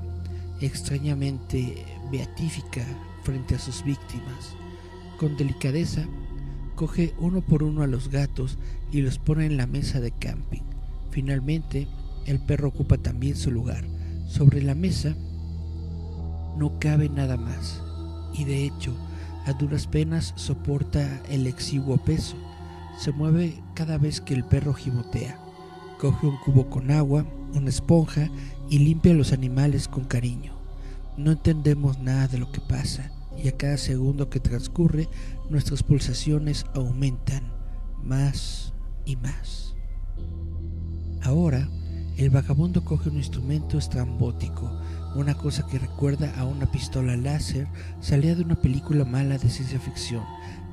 extrañamente 0.61 1.85
beatífica 2.11 2.85
frente 3.23 3.55
a 3.55 3.59
sus 3.59 3.83
víctimas. 3.83 4.55
Con 5.17 5.37
delicadeza, 5.37 6.05
coge 6.75 7.13
uno 7.19 7.41
por 7.41 7.63
uno 7.63 7.83
a 7.83 7.87
los 7.87 8.09
gatos 8.09 8.57
y 8.91 9.01
los 9.01 9.19
pone 9.19 9.45
en 9.45 9.57
la 9.57 9.67
mesa 9.67 9.99
de 9.99 10.11
camping. 10.11 10.61
Finalmente, 11.11 11.87
el 12.25 12.39
perro 12.39 12.69
ocupa 12.69 12.97
también 12.97 13.35
su 13.35 13.51
lugar. 13.51 13.83
Sobre 14.27 14.61
la 14.61 14.75
mesa 14.75 15.15
no 16.57 16.79
cabe 16.79 17.09
nada 17.09 17.37
más 17.37 17.81
y 18.33 18.43
de 18.45 18.65
hecho 18.65 18.95
a 19.45 19.53
duras 19.53 19.87
penas 19.87 20.33
soporta 20.35 21.21
el 21.29 21.47
exiguo 21.47 21.97
peso. 21.97 22.35
Se 22.97 23.11
mueve 23.11 23.61
cada 23.73 23.97
vez 23.97 24.21
que 24.21 24.33
el 24.33 24.43
perro 24.43 24.73
gimotea. 24.73 25.39
Coge 25.99 26.27
un 26.27 26.37
cubo 26.37 26.69
con 26.69 26.91
agua, 26.91 27.25
una 27.53 27.69
esponja 27.69 28.29
y 28.69 28.79
limpia 28.79 29.11
a 29.11 29.15
los 29.15 29.33
animales 29.33 29.87
con 29.87 30.05
cariño. 30.05 30.53
No 31.17 31.31
entendemos 31.31 31.99
nada 31.99 32.27
de 32.27 32.37
lo 32.37 32.51
que 32.51 32.61
pasa 32.61 33.11
y 33.37 33.47
a 33.47 33.57
cada 33.57 33.77
segundo 33.77 34.29
que 34.29 34.39
transcurre 34.39 35.07
nuestras 35.49 35.83
pulsaciones 35.83 36.65
aumentan 36.73 37.51
más 38.03 38.73
y 39.05 39.15
más. 39.15 39.75
Ahora, 41.23 41.69
el 42.17 42.29
vagabundo 42.29 42.83
coge 42.83 43.09
un 43.09 43.17
instrumento 43.17 43.77
estrambótico, 43.77 44.71
una 45.15 45.33
cosa 45.35 45.65
que 45.67 45.79
recuerda 45.79 46.33
a 46.37 46.45
una 46.45 46.71
pistola 46.71 47.15
láser 47.15 47.67
salida 47.99 48.35
de 48.35 48.43
una 48.43 48.61
película 48.61 49.05
mala 49.05 49.37
de 49.37 49.49
ciencia 49.49 49.79
ficción, 49.79 50.23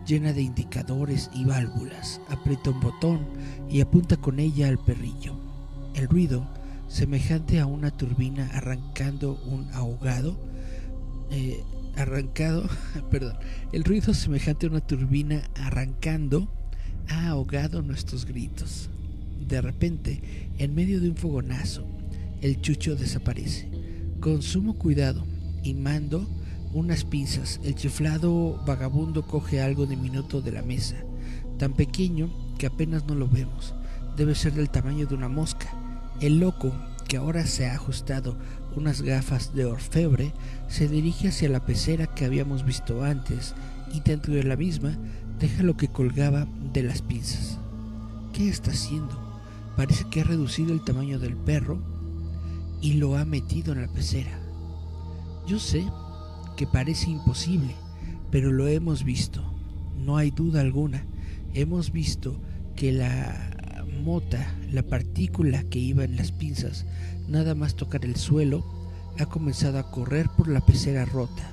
llena 0.06 0.32
de 0.32 0.42
indicadores 0.42 1.30
y 1.34 1.44
válvulas. 1.44 2.20
Aprieta 2.28 2.70
un 2.70 2.80
botón 2.80 3.26
y 3.68 3.80
apunta 3.80 4.16
con 4.16 4.40
ella 4.40 4.68
al 4.68 4.78
perrillo. 4.78 5.34
El 5.94 6.08
ruido, 6.08 6.46
semejante 6.88 7.60
a 7.60 7.66
una 7.66 7.90
turbina 7.90 8.50
arrancando 8.54 9.38
un 9.46 9.68
ahogado, 9.72 10.38
eh, 11.30 11.62
arrancado, 11.98 12.68
perdón, 13.10 13.36
el 13.72 13.84
ruido 13.84 14.14
semejante 14.14 14.66
a 14.66 14.70
una 14.70 14.80
turbina 14.80 15.50
arrancando 15.54 16.48
ha 17.08 17.28
ahogado 17.28 17.82
nuestros 17.82 18.24
gritos. 18.24 18.88
De 19.46 19.60
repente, 19.60 20.50
en 20.58 20.74
medio 20.74 21.00
de 21.00 21.10
un 21.10 21.16
fogonazo, 21.16 21.84
el 22.40 22.60
chucho 22.60 22.96
desaparece. 22.96 23.68
Con 24.20 24.42
sumo 24.42 24.74
cuidado 24.74 25.24
y 25.62 25.74
mando 25.74 26.28
unas 26.72 27.04
pinzas, 27.04 27.60
el 27.64 27.74
chiflado 27.74 28.62
vagabundo 28.66 29.26
coge 29.26 29.60
algo 29.60 29.86
diminuto 29.86 30.42
de 30.42 30.52
la 30.52 30.62
mesa, 30.62 30.96
tan 31.58 31.72
pequeño 31.72 32.30
que 32.58 32.66
apenas 32.66 33.06
no 33.06 33.14
lo 33.14 33.28
vemos. 33.28 33.74
Debe 34.16 34.34
ser 34.34 34.52
del 34.52 34.70
tamaño 34.70 35.06
de 35.06 35.14
una 35.14 35.28
mosca. 35.28 35.72
El 36.20 36.40
loco, 36.40 36.72
que 37.06 37.16
ahora 37.16 37.46
se 37.46 37.66
ha 37.66 37.74
ajustado 37.74 38.36
unas 38.78 39.02
gafas 39.02 39.54
de 39.54 39.66
orfebre, 39.66 40.32
se 40.68 40.88
dirige 40.88 41.28
hacia 41.28 41.48
la 41.48 41.66
pecera 41.66 42.06
que 42.06 42.24
habíamos 42.24 42.64
visto 42.64 43.04
antes 43.04 43.54
y 43.92 44.00
dentro 44.00 44.34
de 44.34 44.44
la 44.44 44.56
misma 44.56 44.96
deja 45.38 45.62
lo 45.62 45.76
que 45.76 45.88
colgaba 45.88 46.46
de 46.72 46.82
las 46.82 47.02
pinzas. 47.02 47.58
¿Qué 48.32 48.48
está 48.48 48.70
haciendo? 48.70 49.20
Parece 49.76 50.04
que 50.10 50.20
ha 50.20 50.24
reducido 50.24 50.72
el 50.72 50.82
tamaño 50.82 51.18
del 51.18 51.36
perro 51.36 51.80
y 52.80 52.94
lo 52.94 53.16
ha 53.16 53.24
metido 53.24 53.72
en 53.72 53.82
la 53.82 53.88
pecera. 53.88 54.38
Yo 55.46 55.58
sé 55.58 55.84
que 56.56 56.66
parece 56.66 57.10
imposible, 57.10 57.74
pero 58.30 58.52
lo 58.52 58.68
hemos 58.68 59.04
visto. 59.04 59.42
No 59.96 60.16
hay 60.16 60.30
duda 60.30 60.60
alguna. 60.60 61.04
Hemos 61.54 61.92
visto 61.92 62.40
que 62.76 62.92
la 62.92 63.57
mota, 63.98 64.54
la 64.72 64.82
partícula 64.82 65.62
que 65.64 65.78
iba 65.78 66.04
en 66.04 66.16
las 66.16 66.32
pinzas, 66.32 66.86
nada 67.28 67.54
más 67.54 67.74
tocar 67.74 68.04
el 68.04 68.16
suelo, 68.16 68.64
ha 69.18 69.26
comenzado 69.26 69.78
a 69.78 69.90
correr 69.90 70.28
por 70.36 70.48
la 70.48 70.60
pecera 70.60 71.04
rota. 71.04 71.50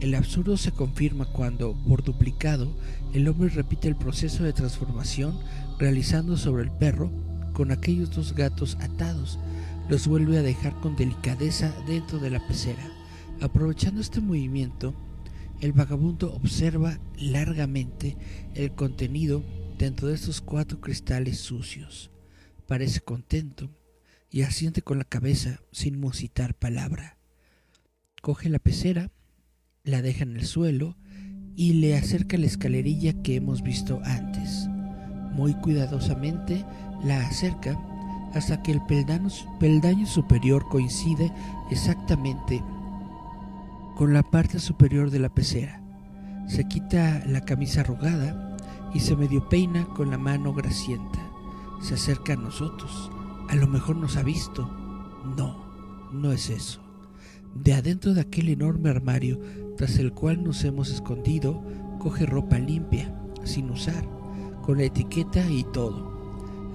El 0.00 0.14
absurdo 0.14 0.56
se 0.56 0.72
confirma 0.72 1.26
cuando, 1.26 1.74
por 1.86 2.02
duplicado, 2.02 2.72
el 3.12 3.28
hombre 3.28 3.50
repite 3.50 3.88
el 3.88 3.96
proceso 3.96 4.42
de 4.44 4.52
transformación 4.52 5.38
realizando 5.78 6.36
sobre 6.36 6.64
el 6.64 6.70
perro 6.70 7.10
con 7.52 7.70
aquellos 7.70 8.10
dos 8.10 8.34
gatos 8.34 8.76
atados, 8.80 9.38
los 9.88 10.06
vuelve 10.06 10.38
a 10.38 10.42
dejar 10.42 10.74
con 10.80 10.96
delicadeza 10.96 11.72
dentro 11.86 12.18
de 12.18 12.30
la 12.30 12.46
pecera. 12.46 12.82
Aprovechando 13.40 14.00
este 14.00 14.20
movimiento, 14.20 14.94
el 15.60 15.72
vagabundo 15.72 16.32
observa 16.34 16.98
largamente 17.18 18.16
el 18.54 18.72
contenido 18.72 19.42
dentro 19.78 20.08
de 20.08 20.14
estos 20.14 20.40
cuatro 20.40 20.80
cristales 20.80 21.38
sucios. 21.38 22.10
Parece 22.66 23.00
contento 23.00 23.70
y 24.30 24.42
asiente 24.42 24.82
con 24.82 24.98
la 24.98 25.04
cabeza 25.04 25.60
sin 25.72 26.00
musitar 26.00 26.54
palabra. 26.54 27.18
Coge 28.22 28.48
la 28.48 28.58
pecera, 28.58 29.10
la 29.84 30.00
deja 30.00 30.22
en 30.22 30.36
el 30.36 30.46
suelo 30.46 30.96
y 31.54 31.74
le 31.74 31.96
acerca 31.96 32.38
la 32.38 32.46
escalerilla 32.46 33.22
que 33.22 33.36
hemos 33.36 33.62
visto 33.62 34.00
antes. 34.04 34.68
Muy 35.32 35.54
cuidadosamente 35.54 36.64
la 37.04 37.26
acerca 37.26 37.78
hasta 38.34 38.62
que 38.62 38.72
el 38.72 38.80
peldaño, 38.86 40.06
superior 40.06 40.66
coincide 40.68 41.30
exactamente 41.70 42.62
con 43.96 44.14
la 44.14 44.22
parte 44.22 44.58
superior 44.58 45.10
de 45.10 45.18
la 45.18 45.28
pecera. 45.28 45.82
Se 46.48 46.64
quita 46.66 47.22
la 47.26 47.42
camisa 47.42 47.80
arrugada 47.80 48.51
y 48.94 49.00
se 49.00 49.16
medio 49.16 49.48
peina 49.48 49.86
con 49.86 50.10
la 50.10 50.18
mano 50.18 50.52
grasienta. 50.52 51.20
Se 51.80 51.94
acerca 51.94 52.34
a 52.34 52.36
nosotros. 52.36 53.10
A 53.48 53.54
lo 53.56 53.66
mejor 53.66 53.96
nos 53.96 54.16
ha 54.16 54.22
visto. 54.22 54.68
No, 55.36 55.64
no 56.12 56.32
es 56.32 56.50
eso. 56.50 56.80
De 57.54 57.74
adentro 57.74 58.14
de 58.14 58.22
aquel 58.22 58.48
enorme 58.48 58.90
armario 58.90 59.40
tras 59.76 59.98
el 59.98 60.12
cual 60.12 60.42
nos 60.42 60.64
hemos 60.64 60.90
escondido, 60.90 61.62
coge 61.98 62.26
ropa 62.26 62.58
limpia, 62.58 63.14
sin 63.44 63.70
usar, 63.70 64.06
con 64.62 64.78
la 64.78 64.84
etiqueta 64.84 65.44
y 65.50 65.64
todo 65.64 66.12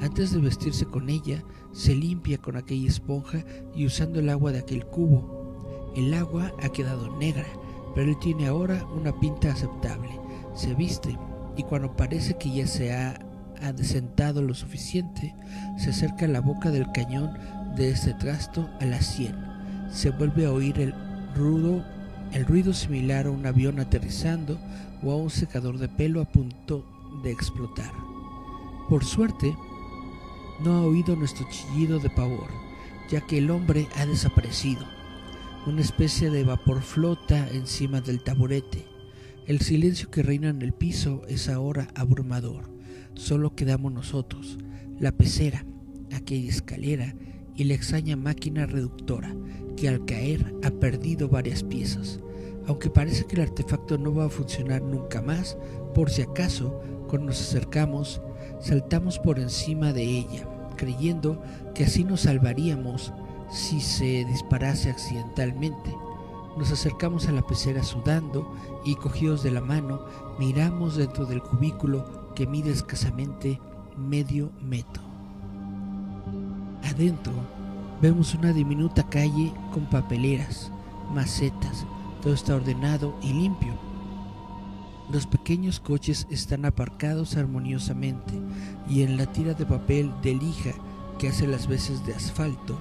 antes 0.02 0.32
de 0.32 0.40
vestirse 0.40 0.86
con 0.86 1.10
ella, 1.10 1.44
se 1.72 1.96
limpia 1.96 2.38
con 2.38 2.56
aquella 2.56 2.88
esponja 2.88 3.44
y 3.76 3.86
usando 3.86 4.20
el 4.20 4.30
agua 4.30 4.52
de 4.52 4.60
aquel 4.60 4.86
cubo. 4.86 5.92
El 5.96 6.14
agua 6.14 6.52
ha 6.62 6.70
quedado 6.70 7.18
negra, 7.18 7.48
pero 7.96 8.10
él 8.10 8.18
tiene 8.20 8.48
ahora 8.48 8.86
una 8.96 9.20
pinta 9.20 9.52
aceptable. 9.52 10.10
Se 10.54 10.76
viste 10.76 11.18
y 11.58 11.64
cuando 11.64 11.96
parece 11.96 12.38
que 12.38 12.52
ya 12.52 12.68
se 12.68 12.94
ha 12.94 13.20
adesentado 13.62 14.42
lo 14.42 14.54
suficiente, 14.54 15.36
se 15.78 15.90
acerca 15.90 16.28
la 16.28 16.40
boca 16.40 16.70
del 16.70 16.92
cañón 16.92 17.38
de 17.76 17.90
este 17.90 18.14
trasto 18.14 18.70
a 18.80 18.86
la 18.86 19.02
sien. 19.02 19.36
Se 19.92 20.12
vuelve 20.12 20.46
a 20.46 20.52
oír 20.52 20.80
el 20.80 20.94
rudo, 21.36 21.84
el 22.32 22.46
ruido 22.46 22.74
similar 22.74 23.26
a 23.26 23.32
un 23.32 23.46
avión 23.46 23.80
aterrizando 23.80 24.60
o 25.04 25.12
a 25.12 25.16
un 25.16 25.30
secador 25.30 25.80
de 25.80 25.90
pelo 25.90 26.22
a 26.22 26.26
punto 26.26 26.86
de 27.24 27.32
explotar. 27.32 27.92
Por 28.90 29.04
suerte, 29.04 29.56
no 30.64 30.74
ha 30.74 30.82
oído 30.82 31.16
nuestro 31.16 31.48
chillido 31.50 32.00
de 32.00 32.10
pavor, 32.10 32.50
ya 33.10 33.22
que 33.22 33.40
el 33.40 33.50
hombre 33.50 33.88
ha 33.96 34.06
desaparecido. 34.06 34.86
Una 35.66 35.82
especie 35.82 36.30
de 36.30 36.44
vapor 36.44 36.82
flota 36.82 37.48
encima 37.50 38.02
del 38.02 38.24
taburete. 38.24 38.97
El 39.48 39.62
silencio 39.62 40.12
que 40.12 40.24
reina 40.24 40.50
en 40.50 40.62
el 40.62 40.74
piso 40.74 41.22
es 41.30 41.48
ahora 41.48 41.88
abrumador. 41.96 42.70
Solo 43.14 43.56
quedamos 43.56 43.94
nosotros, 43.94 44.58
la 45.00 45.14
pecera, 45.14 45.66
aquella 46.14 46.50
escalera 46.50 47.16
y 47.56 47.64
la 47.64 47.76
extraña 47.76 48.18
máquina 48.18 48.66
reductora, 48.66 49.34
que 49.78 49.88
al 49.88 50.04
caer 50.04 50.54
ha 50.66 50.70
perdido 50.70 51.30
varias 51.30 51.64
piezas. 51.64 52.20
Aunque 52.68 52.90
parece 52.90 53.24
que 53.24 53.38
el 53.38 53.44
artefacto 53.44 53.98
no 53.98 54.14
va 54.14 54.26
a 54.26 54.30
funcionar 54.30 54.82
nunca 54.82 55.22
más, 55.22 55.58
por 55.96 56.10
si 56.10 56.24
acaso, 56.24 56.82
cuando 57.08 57.28
nos 57.28 57.40
acercamos, 57.40 58.22
saltamos 58.60 59.18
por 59.18 59.40
encima 59.40 59.94
de 59.94 60.04
ella, 60.04 60.46
creyendo 60.76 61.42
que 61.74 61.86
así 61.86 62.04
nos 62.04 62.20
salvaríamos 62.20 63.14
si 63.50 63.80
se 63.80 64.26
disparase 64.26 64.90
accidentalmente. 64.90 65.96
Nos 66.58 66.72
acercamos 66.72 67.28
a 67.28 67.32
la 67.32 67.46
pecera 67.46 67.84
sudando 67.84 68.52
y 68.84 68.96
cogidos 68.96 69.44
de 69.44 69.52
la 69.52 69.62
mano 69.62 70.02
miramos 70.40 70.96
dentro 70.96 71.26
del 71.26 71.42
cubículo 71.42 72.34
que 72.36 72.48
mide 72.48 72.72
escasamente 72.72 73.62
medio 73.96 74.52
metro. 74.62 75.04
Adentro 76.84 77.34
vemos 78.02 78.34
una 78.34 78.54
diminuta 78.54 79.08
calle 79.08 79.54
con 79.74 79.86
papeleras, 79.90 80.72
macetas, 81.14 81.86
todo 82.22 82.34
está 82.34 82.56
ordenado 82.56 83.16
y 83.22 83.34
limpio 83.34 83.88
los 85.12 85.26
pequeños 85.26 85.80
coches 85.80 86.28
están 86.30 86.66
aparcados 86.66 87.38
armoniosamente 87.38 88.34
y 88.90 89.04
en 89.04 89.16
la 89.16 89.26
tira 89.32 89.54
de 89.54 89.66
papel 89.66 90.12
de 90.22 90.36
lija 90.36 90.72
que 91.18 91.30
hace 91.30 91.48
las 91.48 91.68
veces 91.68 92.06
de 92.06 92.14
asfalto, 92.14 92.78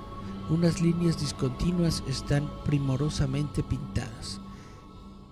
unas 0.50 0.80
líneas 0.80 1.20
discontinuas 1.20 2.02
están 2.08 2.48
primorosamente 2.64 3.62
pintadas. 3.62 4.40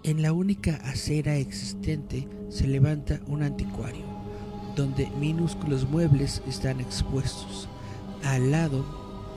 En 0.03 0.23
la 0.23 0.33
única 0.33 0.77
acera 0.85 1.37
existente 1.37 2.29
se 2.51 2.67
levanta 2.67 3.21
un 3.27 3.43
anticuario, 3.43 4.05
donde 4.77 5.11
minúsculos 5.19 5.89
muebles 5.89 6.43
están 6.47 6.81
expuestos. 6.81 7.69
Al 8.25 8.51
lado 8.51 8.85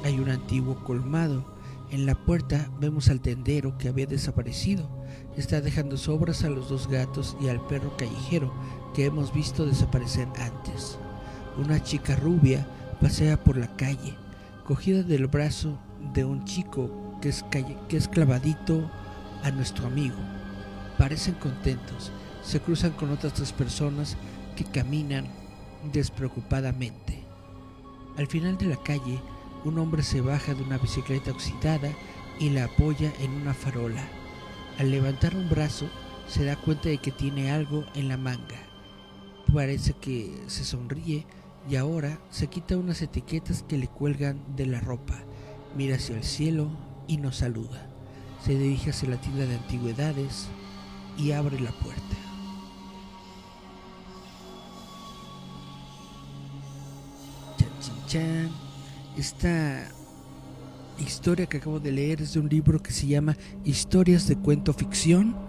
hay 0.03 0.19
un 0.19 0.29
antiguo 0.29 0.83
colmado. 0.83 1.45
En 1.89 2.05
la 2.05 2.15
puerta 2.15 2.69
vemos 2.79 3.09
al 3.09 3.21
tendero 3.21 3.77
que 3.77 3.87
había 3.87 4.07
desaparecido 4.07 4.97
está 5.37 5.61
dejando 5.61 5.97
sobras 5.97 6.43
a 6.43 6.49
los 6.49 6.67
dos 6.69 6.87
gatos 6.87 7.37
y 7.39 7.47
al 7.47 7.65
perro 7.67 7.95
callejero 7.95 8.51
que 8.93 9.05
hemos 9.05 9.31
visto 9.33 9.65
desaparecer 9.65 10.27
antes. 10.39 10.97
Una 11.57 11.81
chica 11.81 12.15
rubia 12.15 12.67
pasea 12.99 13.43
por 13.43 13.57
la 13.57 13.75
calle, 13.75 14.15
cogida 14.67 15.01
del 15.01 15.27
brazo 15.27 15.79
de 16.13 16.25
un 16.25 16.43
chico 16.43 17.17
que 17.21 17.29
es, 17.29 17.43
que 17.87 17.95
es 17.95 18.07
clavadito 18.09 18.91
a 19.43 19.49
nuestro 19.49 19.87
amigo. 19.87 20.17
Parecen 20.97 21.35
contentos, 21.35 22.11
se 22.43 22.59
cruzan 22.59 22.91
con 22.91 23.09
otras 23.09 23.33
tres 23.33 23.53
personas 23.53 24.17
que 24.57 24.65
caminan 24.65 25.25
despreocupadamente. 25.93 27.23
Al 28.17 28.27
final 28.27 28.57
de 28.57 28.65
la 28.65 28.75
calle, 28.83 29.21
un 29.63 29.79
hombre 29.79 30.03
se 30.03 30.19
baja 30.19 30.53
de 30.53 30.63
una 30.63 30.77
bicicleta 30.77 31.31
oxidada 31.31 31.89
y 32.37 32.49
la 32.49 32.65
apoya 32.65 33.13
en 33.21 33.31
una 33.31 33.53
farola. 33.53 34.03
Al 34.79 34.91
levantar 34.91 35.33
un 35.33 35.49
brazo 35.49 35.87
se 36.27 36.43
da 36.43 36.57
cuenta 36.57 36.89
de 36.89 36.97
que 36.97 37.11
tiene 37.11 37.51
algo 37.51 37.85
en 37.95 38.09
la 38.09 38.17
manga. 38.17 38.57
Parece 39.53 39.93
que 39.93 40.37
se 40.47 40.65
sonríe 40.65 41.25
y 41.69 41.75
ahora 41.75 42.19
se 42.29 42.47
quita 42.47 42.77
unas 42.77 43.01
etiquetas 43.01 43.63
que 43.63 43.77
le 43.77 43.87
cuelgan 43.87 44.41
de 44.55 44.65
la 44.65 44.79
ropa. 44.79 45.15
Mira 45.75 45.95
hacia 45.95 46.15
el 46.15 46.23
cielo 46.23 46.69
y 47.07 47.17
nos 47.17 47.37
saluda. 47.37 47.87
Se 48.43 48.57
dirige 48.57 48.91
hacia 48.91 49.09
la 49.09 49.19
tienda 49.19 49.45
de 49.45 49.55
antigüedades 49.55 50.47
y 51.17 51.31
abre 51.31 51.59
la 51.59 51.71
puerta. 51.71 52.01
Chan, 58.07 58.49
Esta 59.17 59.89
historia 60.97 61.45
que 61.45 61.57
acabo 61.57 61.81
de 61.81 61.91
leer 61.91 62.21
es 62.21 62.33
de 62.33 62.39
un 62.39 62.47
libro 62.47 62.81
que 62.81 62.93
se 62.93 63.05
llama 63.05 63.35
Historias 63.65 64.27
de 64.27 64.37
Cuento 64.37 64.73
Ficción. 64.73 65.46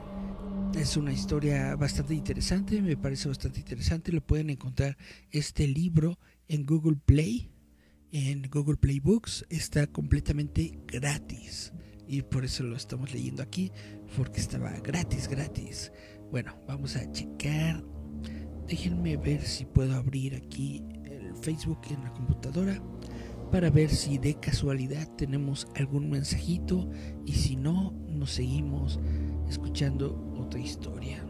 Es 0.74 0.96
una 0.96 1.12
historia 1.12 1.74
bastante 1.76 2.14
interesante, 2.14 2.81
me 2.81 2.96
parece 2.96 3.28
bastante 3.28 3.61
interesante. 3.61 4.12
Lo 4.12 4.20
pueden 4.20 4.50
encontrar 4.50 4.96
este 5.31 5.66
libro 5.66 6.18
en 6.46 6.64
Google 6.64 6.96
Play, 7.04 7.50
en 8.12 8.48
Google 8.50 8.76
Play 8.76 9.00
Books. 9.00 9.44
Está 9.50 9.87
completamente 9.87 10.78
gratis 10.87 11.72
y 12.07 12.22
por 12.22 12.44
eso 12.44 12.62
lo 12.62 12.76
estamos 12.76 13.12
leyendo 13.12 13.42
aquí, 13.42 13.72
porque 14.16 14.40
estaba 14.40 14.70
gratis, 14.81 15.28
gratis. 15.28 15.92
Bueno, 16.31 16.57
vamos 16.66 16.96
a 16.96 17.11
checar 17.12 17.83
Déjenme 18.68 19.16
ver 19.16 19.40
si 19.40 19.64
puedo 19.64 19.94
abrir 19.94 20.35
aquí 20.35 20.83
el 21.04 21.35
Facebook 21.37 21.81
en 21.88 22.04
la 22.04 22.12
computadora 22.12 22.83
para 23.50 23.70
ver 23.70 23.88
si 23.88 24.18
de 24.18 24.35
casualidad 24.35 25.09
tenemos 25.16 25.66
algún 25.74 26.11
mensajito 26.11 26.90
y 27.24 27.33
si 27.33 27.57
no, 27.57 27.94
nos 28.11 28.33
seguimos 28.33 29.00
escuchando 29.48 30.27
otra 30.48 30.61
historia. 30.61 31.27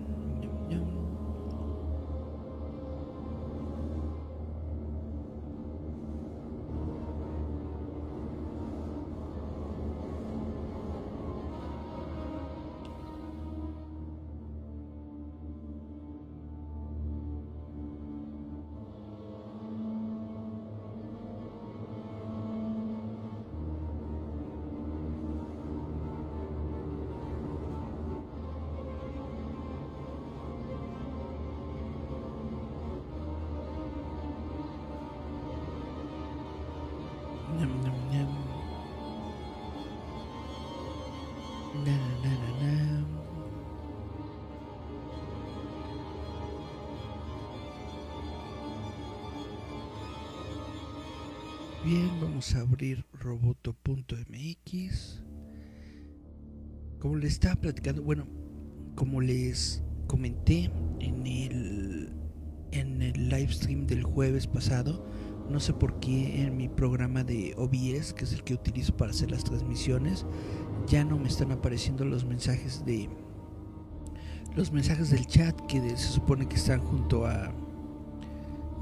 Vamos 52.39 52.55
a 52.55 52.61
abrir 52.61 53.05
roboto.mx. 53.15 55.25
Como 57.01 57.17
les 57.17 57.33
estaba 57.33 57.57
platicando, 57.57 58.01
bueno, 58.01 58.29
como 58.95 59.21
les 59.21 59.83
comenté 60.07 60.71
en 61.01 61.27
el 61.27 62.13
en 62.71 63.03
el 63.03 63.29
live 63.29 63.53
stream 63.53 63.89
del 63.89 64.05
jueves 64.05 64.47
pasado, 64.47 65.05
no 65.51 65.59
sé 65.59 65.73
por 65.73 65.99
qué 65.99 66.43
en 66.43 66.57
mi 66.57 66.69
programa 66.69 67.25
de 67.25 67.55
OBS, 67.57 68.13
que 68.13 68.23
es 68.23 68.33
el 68.33 68.45
que 68.45 68.55
utilizo 68.55 68.97
para 68.97 69.11
hacer 69.11 69.33
las 69.33 69.43
transmisiones, 69.43 70.25
ya 70.87 71.05
no 71.05 71.19
me 71.19 71.27
están 71.27 71.51
apareciendo 71.51 72.05
los 72.05 72.25
mensajes 72.25 72.85
de 72.87 73.09
los 74.55 74.71
mensajes 74.71 75.11
del 75.11 75.27
chat 75.27 75.61
que 75.63 75.81
se 75.97 76.13
supone 76.13 76.49
que 76.49 76.55
están 76.55 76.83
junto 76.83 77.27
a 77.27 77.53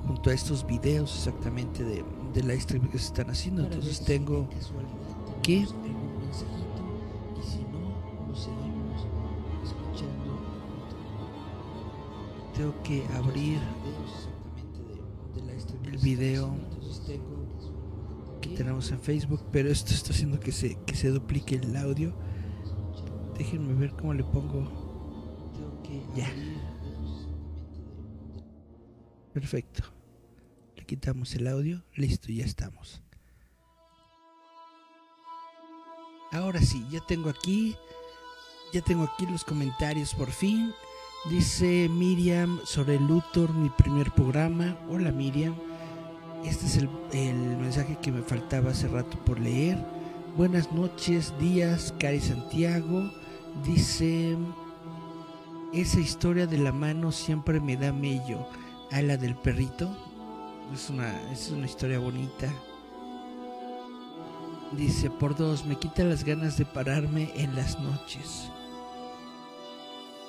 junto 0.06 0.30
a 0.30 0.34
estos 0.34 0.66
videos 0.66 1.14
exactamente 1.14 1.84
de, 1.84 2.04
de 2.32 2.42
live 2.42 2.60
stream 2.60 2.88
que 2.88 2.98
se 2.98 3.06
están 3.06 3.30
haciendo. 3.30 3.64
Entonces 3.64 4.04
tengo 4.04 4.48
que 5.42 5.66
tengo 12.54 12.82
que 12.82 13.04
abrir 13.14 13.58
el 15.84 15.98
video 15.98 16.54
que 18.40 18.48
tenemos 18.50 18.90
en 18.90 19.00
Facebook, 19.00 19.42
pero 19.52 19.70
esto 19.70 19.92
está 19.92 20.12
haciendo 20.12 20.40
que 20.40 20.52
se, 20.52 20.76
que 20.86 20.94
se 20.94 21.08
duplique 21.08 21.56
el 21.56 21.76
audio. 21.76 22.14
Déjenme 23.36 23.74
ver 23.74 23.92
cómo 23.92 24.14
le 24.14 24.24
pongo. 24.24 24.86
Ya. 26.14 26.28
Perfecto. 29.32 29.95
Quitamos 30.96 31.34
el 31.34 31.46
audio. 31.46 31.82
Listo, 31.94 32.32
ya 32.32 32.46
estamos. 32.46 33.02
Ahora 36.32 36.62
sí, 36.62 36.86
ya 36.90 37.00
tengo 37.06 37.28
aquí. 37.28 37.76
Ya 38.72 38.80
tengo 38.80 39.04
aquí 39.04 39.26
los 39.26 39.44
comentarios 39.44 40.14
por 40.14 40.30
fin. 40.30 40.72
Dice 41.28 41.90
Miriam 41.90 42.58
sobre 42.64 42.98
Luthor, 42.98 43.52
mi 43.52 43.68
primer 43.68 44.10
programa. 44.12 44.74
Hola 44.88 45.12
Miriam. 45.12 45.54
Este 46.46 46.64
es 46.64 46.78
el, 46.78 46.88
mensaje 47.58 47.98
que 48.00 48.10
me 48.10 48.22
faltaba 48.22 48.70
hace 48.70 48.88
rato 48.88 49.22
por 49.22 49.38
leer. 49.38 49.76
Buenas 50.34 50.72
noches, 50.72 51.34
días, 51.38 51.92
Cari 52.00 52.22
Santiago. 52.22 53.12
Dice, 53.66 54.34
esa 55.74 56.00
historia 56.00 56.46
de 56.46 56.56
la 56.56 56.72
mano 56.72 57.12
siempre 57.12 57.60
me 57.60 57.76
da 57.76 57.92
mello. 57.92 58.46
A 58.90 59.02
la 59.02 59.18
del 59.18 59.36
perrito. 59.36 60.05
Es 60.72 60.90
una, 60.90 61.32
es 61.32 61.50
una 61.50 61.66
historia 61.66 61.98
bonita. 61.98 62.52
Dice, 64.72 65.10
por 65.10 65.36
dos, 65.36 65.64
me 65.64 65.78
quita 65.78 66.04
las 66.04 66.24
ganas 66.24 66.58
de 66.58 66.64
pararme 66.64 67.30
en 67.36 67.54
las 67.54 67.78
noches. 67.78 68.50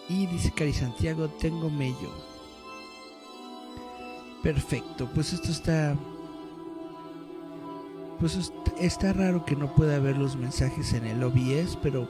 Y 0.09 0.27
dice 0.27 0.51
Cari 0.51 0.73
Santiago, 0.73 1.27
tengo 1.27 1.69
mello. 1.69 2.11
Perfecto, 4.43 5.09
pues 5.13 5.33
esto 5.33 5.51
está... 5.51 5.95
Pues 8.19 8.51
está 8.79 9.13
raro 9.13 9.45
que 9.45 9.55
no 9.55 9.73
pueda 9.75 9.99
ver 9.99 10.17
los 10.17 10.35
mensajes 10.35 10.93
en 10.93 11.05
el 11.05 11.23
OBS, 11.23 11.77
pero 11.83 12.07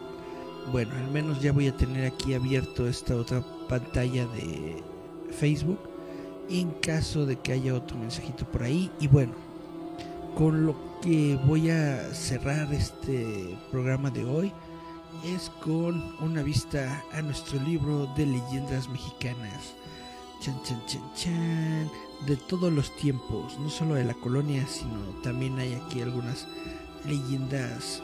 bueno, 0.71 0.93
al 0.95 1.11
menos 1.11 1.41
ya 1.41 1.51
voy 1.51 1.67
a 1.67 1.75
tener 1.75 2.05
aquí 2.05 2.33
abierto 2.33 2.87
esta 2.87 3.15
otra 3.15 3.43
pantalla 3.67 4.25
de 4.27 4.81
Facebook 5.31 5.79
en 6.49 6.71
caso 6.71 7.25
de 7.25 7.37
que 7.37 7.53
haya 7.53 7.73
otro 7.73 7.97
mensajito 7.97 8.45
por 8.45 8.63
ahí. 8.63 8.91
Y 8.99 9.07
bueno, 9.07 9.33
con 10.35 10.65
lo 10.65 10.75
que 11.01 11.39
voy 11.45 11.69
a 11.69 12.13
cerrar 12.13 12.73
este 12.73 13.57
programa 13.71 14.09
de 14.09 14.25
hoy 14.25 14.51
es 15.25 15.49
con 15.61 16.15
una 16.21 16.43
vista 16.43 17.03
a 17.13 17.21
nuestro 17.21 17.59
libro 17.61 18.07
de 18.15 18.25
leyendas 18.25 18.87
mexicanas. 18.89 19.73
Chan, 20.41 20.61
chan, 20.63 20.81
chan, 20.85 21.13
chan. 21.15 21.91
De 22.25 22.35
todos 22.35 22.71
los 22.71 22.95
tiempos, 22.97 23.59
no 23.59 23.69
solo 23.69 23.95
de 23.95 24.03
la 24.03 24.13
colonia, 24.15 24.65
sino 24.67 24.99
también 25.23 25.57
hay 25.59 25.73
aquí 25.73 26.01
algunas 26.01 26.47
leyendas 27.05 28.01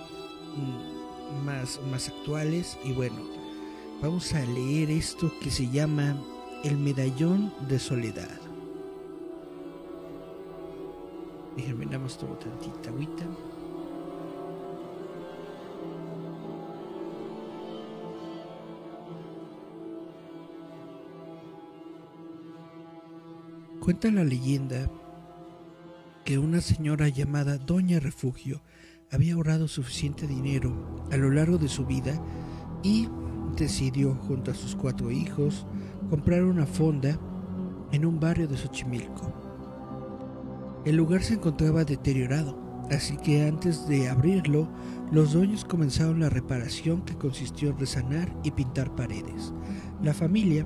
mm, 0.55 1.45
más, 1.45 1.79
más 1.89 2.09
actuales. 2.09 2.77
Y 2.83 2.93
bueno, 2.93 3.17
vamos 4.01 4.33
a 4.33 4.41
leer 4.45 4.89
esto 4.91 5.31
que 5.39 5.49
se 5.51 5.69
llama 5.69 6.15
El 6.63 6.77
Medallón 6.77 7.51
de 7.67 7.77
Soledad. 7.77 8.39
Déjenme 11.57 11.85
nada 11.85 11.99
más 11.99 12.17
tomo 12.17 12.35
tantita 12.35 12.89
agüita. 12.89 13.25
Cuenta 23.81 24.09
la 24.09 24.23
leyenda 24.23 24.89
que 26.23 26.37
una 26.37 26.61
señora 26.61 27.09
llamada 27.09 27.57
Doña 27.57 27.99
Refugio 27.99 28.61
había 29.11 29.33
ahorrado 29.33 29.67
suficiente 29.67 30.27
dinero 30.27 31.03
a 31.11 31.17
lo 31.17 31.29
largo 31.29 31.57
de 31.57 31.67
su 31.67 31.85
vida 31.85 32.17
y 32.83 33.09
decidió, 33.55 34.15
junto 34.27 34.51
a 34.51 34.53
sus 34.53 34.75
cuatro 34.75 35.11
hijos, 35.11 35.65
comprar 36.09 36.43
una 36.43 36.65
fonda 36.65 37.19
en 37.91 38.05
un 38.05 38.19
barrio 38.19 38.47
de 38.47 38.57
Xochimilco. 38.57 39.31
El 40.85 40.97
lugar 40.97 41.23
se 41.23 41.35
encontraba 41.35 41.85
deteriorado, 41.85 42.57
así 42.91 43.17
que 43.17 43.47
antes 43.47 43.87
de 43.87 44.09
abrirlo, 44.09 44.67
los 45.11 45.33
dueños 45.33 45.63
comenzaron 45.63 46.19
la 46.19 46.29
reparación 46.29 47.03
que 47.03 47.15
consistió 47.15 47.69
en 47.69 47.79
resanar 47.79 48.35
y 48.43 48.51
pintar 48.51 48.95
paredes. 48.95 49.53
La 50.01 50.13
familia 50.13 50.65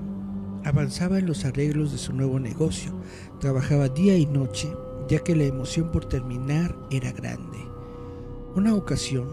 avanzaba 0.63 1.19
en 1.19 1.27
los 1.27 1.45
arreglos 1.45 1.91
de 1.91 1.97
su 1.97 2.13
nuevo 2.13 2.39
negocio, 2.39 2.93
trabajaba 3.39 3.89
día 3.89 4.17
y 4.17 4.25
noche, 4.25 4.71
ya 5.07 5.19
que 5.19 5.35
la 5.35 5.43
emoción 5.43 5.91
por 5.91 6.05
terminar 6.05 6.75
era 6.91 7.11
grande. 7.11 7.59
Una 8.55 8.73
ocasión, 8.73 9.27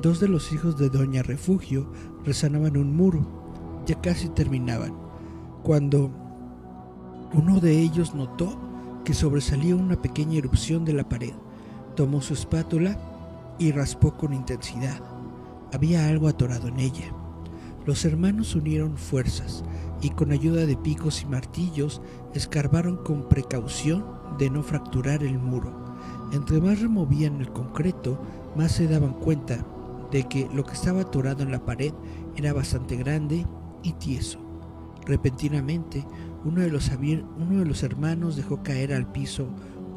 dos 0.00 0.20
de 0.20 0.28
los 0.28 0.52
hijos 0.52 0.78
de 0.78 0.88
Doña 0.88 1.22
Refugio 1.22 1.90
resanaban 2.24 2.76
un 2.76 2.96
muro, 2.96 3.20
ya 3.86 4.00
casi 4.00 4.28
terminaban, 4.28 4.94
cuando 5.62 6.10
uno 7.32 7.60
de 7.60 7.78
ellos 7.78 8.14
notó 8.14 8.58
que 9.04 9.14
sobresalía 9.14 9.76
una 9.76 10.00
pequeña 10.00 10.38
erupción 10.38 10.84
de 10.84 10.92
la 10.92 11.08
pared. 11.08 11.32
Tomó 11.96 12.20
su 12.20 12.34
espátula 12.34 12.98
y 13.58 13.72
raspó 13.72 14.16
con 14.16 14.32
intensidad. 14.32 15.00
Había 15.72 16.08
algo 16.08 16.28
atorado 16.28 16.68
en 16.68 16.80
ella. 16.80 17.14
Los 17.86 18.04
hermanos 18.04 18.54
unieron 18.54 18.96
fuerzas, 18.96 19.64
y 20.02 20.10
con 20.10 20.32
ayuda 20.32 20.66
de 20.66 20.76
picos 20.76 21.22
y 21.22 21.26
martillos 21.26 22.00
escarbaron 22.34 22.96
con 22.98 23.28
precaución 23.28 24.04
de 24.38 24.50
no 24.50 24.62
fracturar 24.62 25.22
el 25.22 25.38
muro. 25.38 25.72
Entre 26.32 26.60
más 26.60 26.80
removían 26.80 27.40
el 27.40 27.50
concreto, 27.50 28.18
más 28.56 28.72
se 28.72 28.86
daban 28.86 29.14
cuenta 29.14 29.64
de 30.10 30.24
que 30.24 30.48
lo 30.52 30.64
que 30.64 30.72
estaba 30.72 31.02
atorado 31.02 31.42
en 31.42 31.52
la 31.52 31.64
pared 31.64 31.92
era 32.36 32.52
bastante 32.52 32.96
grande 32.96 33.46
y 33.82 33.92
tieso. 33.92 34.38
Repentinamente, 35.06 36.06
uno 36.44 36.60
de, 36.60 36.70
los, 36.70 36.90
uno 36.90 37.58
de 37.58 37.64
los 37.64 37.82
hermanos 37.82 38.36
dejó 38.36 38.62
caer 38.62 38.92
al 38.92 39.10
piso 39.10 39.46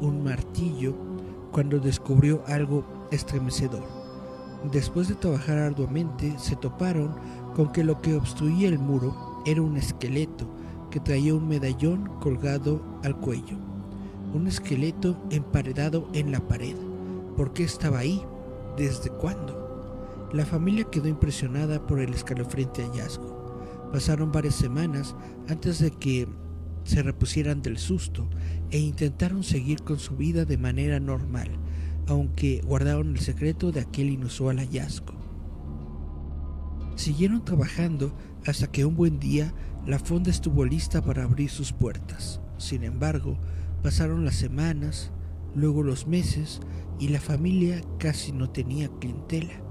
un 0.00 0.24
martillo 0.24 0.94
cuando 1.52 1.78
descubrió 1.78 2.42
algo 2.46 2.84
estremecedor. 3.10 3.84
Después 4.72 5.08
de 5.08 5.14
trabajar 5.14 5.58
arduamente, 5.58 6.34
se 6.38 6.56
toparon 6.56 7.14
con 7.54 7.70
que 7.70 7.84
lo 7.84 8.00
que 8.00 8.14
obstruía 8.14 8.68
el 8.68 8.78
muro 8.78 9.42
era 9.46 9.62
un 9.62 9.76
esqueleto 9.76 10.48
que 10.90 11.00
traía 11.00 11.34
un 11.34 11.46
medallón 11.48 12.10
colgado 12.20 12.82
al 13.02 13.16
cuello. 13.16 13.56
Un 14.32 14.46
esqueleto 14.46 15.16
emparedado 15.30 16.08
en 16.12 16.32
la 16.32 16.40
pared. 16.40 16.76
¿Por 17.36 17.52
qué 17.52 17.64
estaba 17.64 17.98
ahí? 17.98 18.22
¿Desde 18.76 19.10
cuándo? 19.10 19.63
La 20.34 20.44
familia 20.44 20.82
quedó 20.90 21.06
impresionada 21.06 21.86
por 21.86 22.00
el 22.00 22.12
escalofriante 22.12 22.82
hallazgo. 22.82 23.62
Pasaron 23.92 24.32
varias 24.32 24.56
semanas 24.56 25.14
antes 25.48 25.78
de 25.78 25.92
que 25.92 26.26
se 26.82 27.04
repusieran 27.04 27.62
del 27.62 27.78
susto 27.78 28.28
e 28.72 28.80
intentaron 28.80 29.44
seguir 29.44 29.84
con 29.84 30.00
su 30.00 30.16
vida 30.16 30.44
de 30.44 30.58
manera 30.58 30.98
normal, 30.98 31.50
aunque 32.08 32.62
guardaron 32.66 33.10
el 33.10 33.20
secreto 33.20 33.70
de 33.70 33.82
aquel 33.82 34.10
inusual 34.10 34.58
hallazgo. 34.58 35.14
Siguieron 36.96 37.44
trabajando 37.44 38.12
hasta 38.44 38.66
que 38.66 38.84
un 38.84 38.96
buen 38.96 39.20
día 39.20 39.54
la 39.86 40.00
fonda 40.00 40.32
estuvo 40.32 40.64
lista 40.64 41.00
para 41.00 41.22
abrir 41.22 41.48
sus 41.48 41.72
puertas. 41.72 42.40
Sin 42.58 42.82
embargo, 42.82 43.38
pasaron 43.84 44.24
las 44.24 44.34
semanas, 44.34 45.12
luego 45.54 45.84
los 45.84 46.08
meses 46.08 46.60
y 46.98 47.06
la 47.06 47.20
familia 47.20 47.82
casi 48.00 48.32
no 48.32 48.50
tenía 48.50 48.88
clientela. 48.98 49.63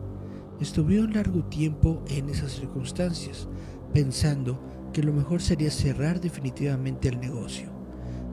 Estuvieron 0.60 1.14
largo 1.14 1.44
tiempo 1.46 2.04
en 2.08 2.30
esas 2.30 2.52
circunstancias, 2.54 3.48
pensando 3.94 4.60
que 4.94 5.04
lo 5.04 5.12
mejor 5.12 5.42
sería 5.42 5.72
cerrar 5.72 6.22
definitivamente 6.22 7.10
el 7.10 7.20
negocio. 7.20 7.72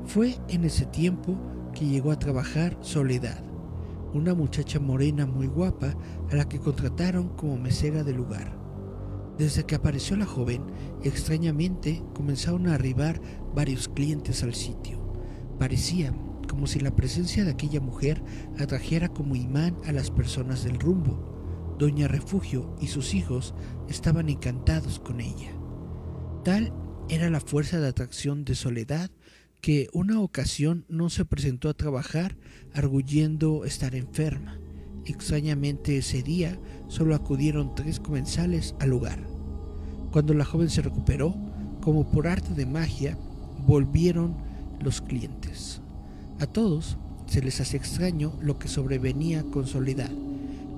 Fue 0.04 0.36
en 0.48 0.64
ese 0.64 0.86
tiempo 0.86 1.38
que 1.74 1.86
llegó 1.86 2.12
a 2.12 2.18
trabajar 2.18 2.76
Soledad, 2.80 3.42
una 4.12 4.34
muchacha 4.34 4.80
morena 4.80 5.26
muy 5.26 5.46
guapa 5.46 5.94
a 6.30 6.36
la 6.36 6.48
que 6.48 6.58
contrataron 6.58 7.28
como 7.36 7.56
mesera 7.56 8.04
del 8.04 8.16
lugar. 8.16 8.58
Desde 9.38 9.64
que 9.64 9.74
apareció 9.74 10.16
la 10.16 10.26
joven, 10.26 10.62
extrañamente 11.02 12.02
comenzaron 12.14 12.66
a 12.66 12.74
arribar 12.74 13.20
varios 13.54 13.88
clientes 13.88 14.42
al 14.42 14.54
sitio. 14.54 14.98
Parecía 15.58 16.12
como 16.48 16.66
si 16.66 16.80
la 16.80 16.94
presencia 16.94 17.44
de 17.44 17.52
aquella 17.52 17.80
mujer 17.80 18.22
atrajera 18.58 19.08
como 19.08 19.36
imán 19.36 19.76
a 19.86 19.92
las 19.92 20.10
personas 20.10 20.64
del 20.64 20.78
rumbo. 20.78 21.39
Doña 21.80 22.08
Refugio 22.08 22.76
y 22.78 22.88
sus 22.88 23.14
hijos 23.14 23.54
estaban 23.88 24.28
encantados 24.28 25.00
con 25.00 25.18
ella. 25.18 25.50
Tal 26.44 26.74
era 27.08 27.30
la 27.30 27.40
fuerza 27.40 27.80
de 27.80 27.88
atracción 27.88 28.44
de 28.44 28.54
Soledad 28.54 29.10
que 29.62 29.88
una 29.94 30.20
ocasión 30.20 30.84
no 30.90 31.08
se 31.08 31.24
presentó 31.24 31.70
a 31.70 31.74
trabajar 31.74 32.36
arguyendo 32.74 33.64
estar 33.64 33.94
enferma. 33.94 34.58
Extrañamente 35.06 35.96
ese 35.96 36.22
día 36.22 36.60
solo 36.88 37.14
acudieron 37.14 37.74
tres 37.74 37.98
comensales 37.98 38.74
al 38.78 38.90
lugar. 38.90 39.26
Cuando 40.12 40.34
la 40.34 40.44
joven 40.44 40.68
se 40.68 40.82
recuperó, 40.82 41.34
como 41.80 42.10
por 42.10 42.28
arte 42.28 42.52
de 42.52 42.66
magia, 42.66 43.16
volvieron 43.66 44.36
los 44.80 45.00
clientes. 45.00 45.80
A 46.40 46.46
todos 46.46 46.98
se 47.24 47.40
les 47.40 47.58
hacía 47.58 47.80
extraño 47.80 48.34
lo 48.42 48.58
que 48.58 48.68
sobrevenía 48.68 49.44
con 49.44 49.66
Soledad 49.66 50.10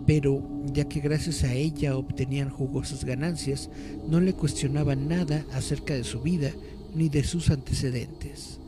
pero 0.07 0.43
ya 0.73 0.89
que 0.89 1.01
gracias 1.01 1.45
a 1.45 1.53
ella 1.53 1.97
obtenían 1.97 2.51
jugosas 2.51 3.05
ganancias, 3.05 3.71
no 4.09 4.21
le 4.21 4.35
cuestionaban 4.35 5.09
nada 5.09 5.45
acerca 5.53 5.95
de 5.95 6.05
su 6.05 6.21
vida 6.21 6.51
ni 6.95 7.09
de 7.09 7.25
sus 7.25 7.51
antecedentes. 7.51 8.59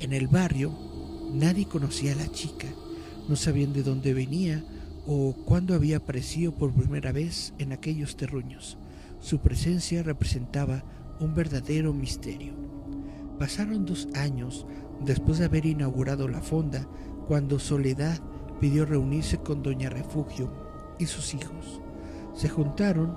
En 0.00 0.12
el 0.12 0.26
barrio 0.28 0.72
nadie 1.32 1.66
conocía 1.66 2.12
a 2.12 2.16
la 2.16 2.30
chica, 2.30 2.66
no 3.28 3.36
sabían 3.36 3.72
de 3.72 3.82
dónde 3.82 4.14
venía 4.14 4.64
o 5.06 5.34
cuándo 5.44 5.74
había 5.74 5.98
aparecido 5.98 6.52
por 6.52 6.72
primera 6.72 7.12
vez 7.12 7.52
en 7.58 7.72
aquellos 7.72 8.16
terruños. 8.16 8.76
Su 9.20 9.38
presencia 9.38 10.02
representaba 10.02 10.84
un 11.20 11.34
verdadero 11.34 11.92
misterio. 11.92 12.54
Pasaron 13.38 13.86
dos 13.86 14.08
años 14.14 14.66
después 15.04 15.38
de 15.38 15.46
haber 15.46 15.66
inaugurado 15.66 16.28
la 16.28 16.40
fonda 16.40 16.86
cuando 17.28 17.58
Soledad 17.58 18.20
pidió 18.60 18.84
reunirse 18.84 19.38
con 19.38 19.62
Doña 19.62 19.88
Refugio 19.88 20.69
y 21.00 21.06
sus 21.06 21.34
hijos. 21.34 21.80
Se 22.34 22.48
juntaron 22.48 23.16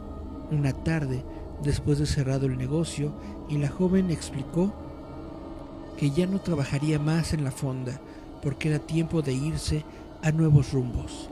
una 0.50 0.74
tarde 0.74 1.24
después 1.62 2.00
de 2.00 2.08
cerrado 2.08 2.48
el 2.48 2.58
negocio 2.58 3.14
y 3.50 3.58
la 3.58 3.70
joven 3.70 4.10
explicó 4.10 4.74
que 5.98 6.10
ya 6.10 6.26
no 6.26 6.40
trabajaría 6.40 6.98
más 6.98 7.34
en 7.34 7.44
la 7.44 7.52
fonda 7.52 8.00
porque 8.42 8.70
era 8.70 8.80
tiempo 8.80 9.22
de 9.22 9.34
irse 9.34 9.86
a 10.22 10.32
nuevos 10.32 10.72
rumbos. 10.72 11.30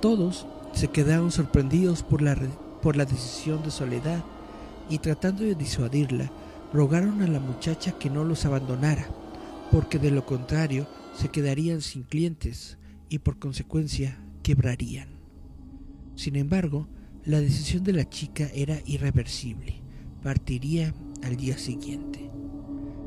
Todos 0.00 0.46
se 0.72 0.88
quedaron 0.88 1.30
sorprendidos 1.30 2.02
por 2.02 2.22
la, 2.22 2.36
por 2.82 2.96
la 2.96 3.04
decisión 3.04 3.62
de 3.62 3.70
Soledad 3.70 4.24
y 4.88 4.98
tratando 4.98 5.44
de 5.44 5.54
disuadirla, 5.54 6.30
rogaron 6.72 7.22
a 7.22 7.26
la 7.26 7.40
muchacha 7.40 7.92
que 7.92 8.10
no 8.10 8.24
los 8.24 8.44
abandonara, 8.44 9.06
porque 9.70 9.98
de 9.98 10.10
lo 10.10 10.26
contrario 10.26 10.86
se 11.16 11.28
quedarían 11.28 11.80
sin 11.80 12.02
clientes 12.02 12.78
y 13.08 13.20
por 13.20 13.38
consecuencia 13.38 14.18
quebrarían. 14.42 15.23
Sin 16.14 16.36
embargo, 16.36 16.88
la 17.24 17.40
decisión 17.40 17.84
de 17.84 17.92
la 17.92 18.08
chica 18.08 18.48
era 18.54 18.78
irreversible. 18.86 19.82
Partiría 20.22 20.94
al 21.22 21.36
día 21.36 21.58
siguiente. 21.58 22.30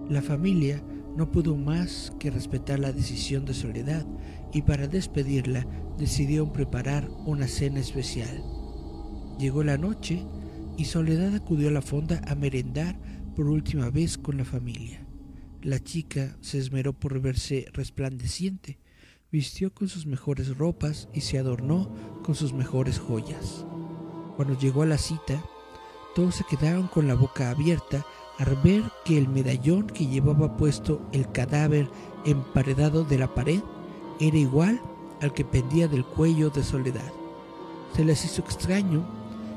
La 0.09 0.21
familia 0.21 0.81
no 1.15 1.31
pudo 1.31 1.55
más 1.55 2.13
que 2.19 2.29
respetar 2.29 2.79
la 2.79 2.91
decisión 2.91 3.45
de 3.45 3.53
Soledad 3.53 4.05
y 4.53 4.61
para 4.61 4.87
despedirla 4.87 5.65
decidieron 5.97 6.53
preparar 6.53 7.09
una 7.25 7.47
cena 7.47 7.79
especial. 7.79 8.43
Llegó 9.39 9.63
la 9.63 9.77
noche 9.77 10.25
y 10.77 10.85
Soledad 10.85 11.35
acudió 11.35 11.69
a 11.69 11.71
la 11.71 11.81
fonda 11.81 12.21
a 12.27 12.35
merendar 12.35 12.99
por 13.35 13.47
última 13.47 13.89
vez 13.89 14.17
con 14.17 14.37
la 14.37 14.45
familia. 14.45 15.05
La 15.63 15.79
chica 15.79 16.37
se 16.41 16.59
esmeró 16.59 16.93
por 16.93 17.19
verse 17.19 17.65
resplandeciente 17.73 18.79
vistió 19.31 19.73
con 19.73 19.89
sus 19.89 20.05
mejores 20.05 20.57
ropas 20.57 21.09
y 21.13 21.21
se 21.21 21.37
adornó 21.37 21.89
con 22.23 22.35
sus 22.35 22.53
mejores 22.53 22.99
joyas. 22.99 23.65
Cuando 24.35 24.57
llegó 24.57 24.83
a 24.83 24.85
la 24.85 24.97
cita, 24.97 25.43
todos 26.15 26.35
se 26.35 26.45
quedaron 26.45 26.87
con 26.87 27.07
la 27.07 27.15
boca 27.15 27.49
abierta 27.49 28.05
al 28.37 28.55
ver 28.57 28.83
que 29.03 29.17
el 29.17 29.27
medallón 29.27 29.87
que 29.87 30.05
llevaba 30.05 30.57
puesto 30.57 31.01
el 31.11 31.31
cadáver 31.31 31.89
emparedado 32.25 33.03
de 33.03 33.17
la 33.17 33.33
pared 33.33 33.61
era 34.19 34.37
igual 34.37 34.81
al 35.21 35.33
que 35.33 35.43
pendía 35.43 35.87
del 35.87 36.05
cuello 36.05 36.49
de 36.49 36.63
Soledad. 36.63 37.11
Se 37.95 38.05
les 38.05 38.23
hizo 38.23 38.41
extraño 38.41 39.05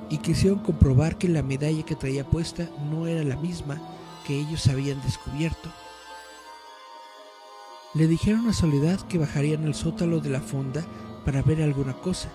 y 0.09 0.19
quisieron 0.19 0.61
comprobar 0.61 1.19
que 1.19 1.29
la 1.29 1.43
medalla 1.43 1.85
que 1.85 1.95
traía 1.95 2.29
puesta 2.29 2.69
no 2.91 3.07
era 3.07 3.23
la 3.23 3.37
misma 3.37 3.81
que 4.27 4.39
ellos 4.39 4.67
habían 4.67 5.01
descubierto. 5.03 5.71
Le 7.93 8.07
dijeron 8.07 8.49
a 8.49 8.53
Soledad 8.53 9.01
que 9.09 9.19
bajarían 9.19 9.65
al 9.65 9.75
sótano 9.75 10.21
de 10.21 10.31
la 10.31 10.41
fonda 10.41 10.87
para 11.25 11.43
ver 11.43 11.61
alguna 11.61 11.95
cosa. 11.95 12.31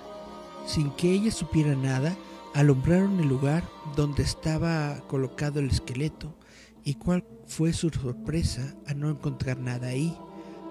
Sin 0.65 0.91
que 0.91 1.11
ella 1.11 1.31
supiera 1.31 1.75
nada, 1.75 2.17
alumbraron 2.53 3.21
el 3.21 3.29
lugar 3.29 3.63
donde 3.95 4.23
estaba 4.23 4.99
colocado 5.07 5.61
el 5.61 5.69
esqueleto 5.69 6.35
y 6.83 6.95
cuál 6.95 7.25
fue 7.47 7.71
su 7.71 7.89
sorpresa 7.89 8.75
a 8.85 8.93
no 8.93 9.09
encontrar 9.09 9.57
nada 9.57 9.87
ahí, 9.87 10.17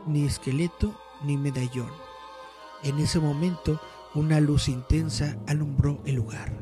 ni 0.06 0.26
esqueleto 0.26 1.00
ni 1.24 1.38
medallón. 1.38 1.90
En 2.82 2.98
ese 2.98 3.18
momento 3.20 3.80
una 4.14 4.38
luz 4.38 4.68
intensa 4.68 5.38
alumbró 5.46 6.02
el 6.04 6.16
lugar. 6.16 6.52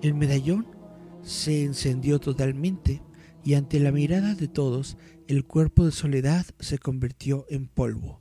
El 0.00 0.14
medallón 0.14 0.68
se 1.22 1.64
encendió 1.64 2.20
totalmente 2.20 3.02
y 3.46 3.54
ante 3.54 3.78
la 3.78 3.92
mirada 3.92 4.34
de 4.34 4.48
todos 4.48 4.96
el 5.28 5.44
cuerpo 5.44 5.84
de 5.84 5.92
Soledad 5.92 6.44
se 6.58 6.78
convirtió 6.78 7.46
en 7.48 7.68
polvo, 7.68 8.18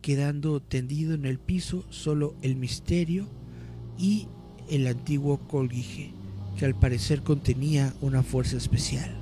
quedando 0.00 0.62
tendido 0.62 1.14
en 1.14 1.26
el 1.26 1.40
piso 1.40 1.84
solo 1.90 2.36
el 2.42 2.54
misterio 2.54 3.26
y 3.98 4.28
el 4.70 4.86
antiguo 4.86 5.38
colguije, 5.48 6.12
que 6.56 6.64
al 6.64 6.78
parecer 6.78 7.22
contenía 7.22 7.92
una 8.00 8.22
fuerza 8.22 8.56
especial. 8.56 9.16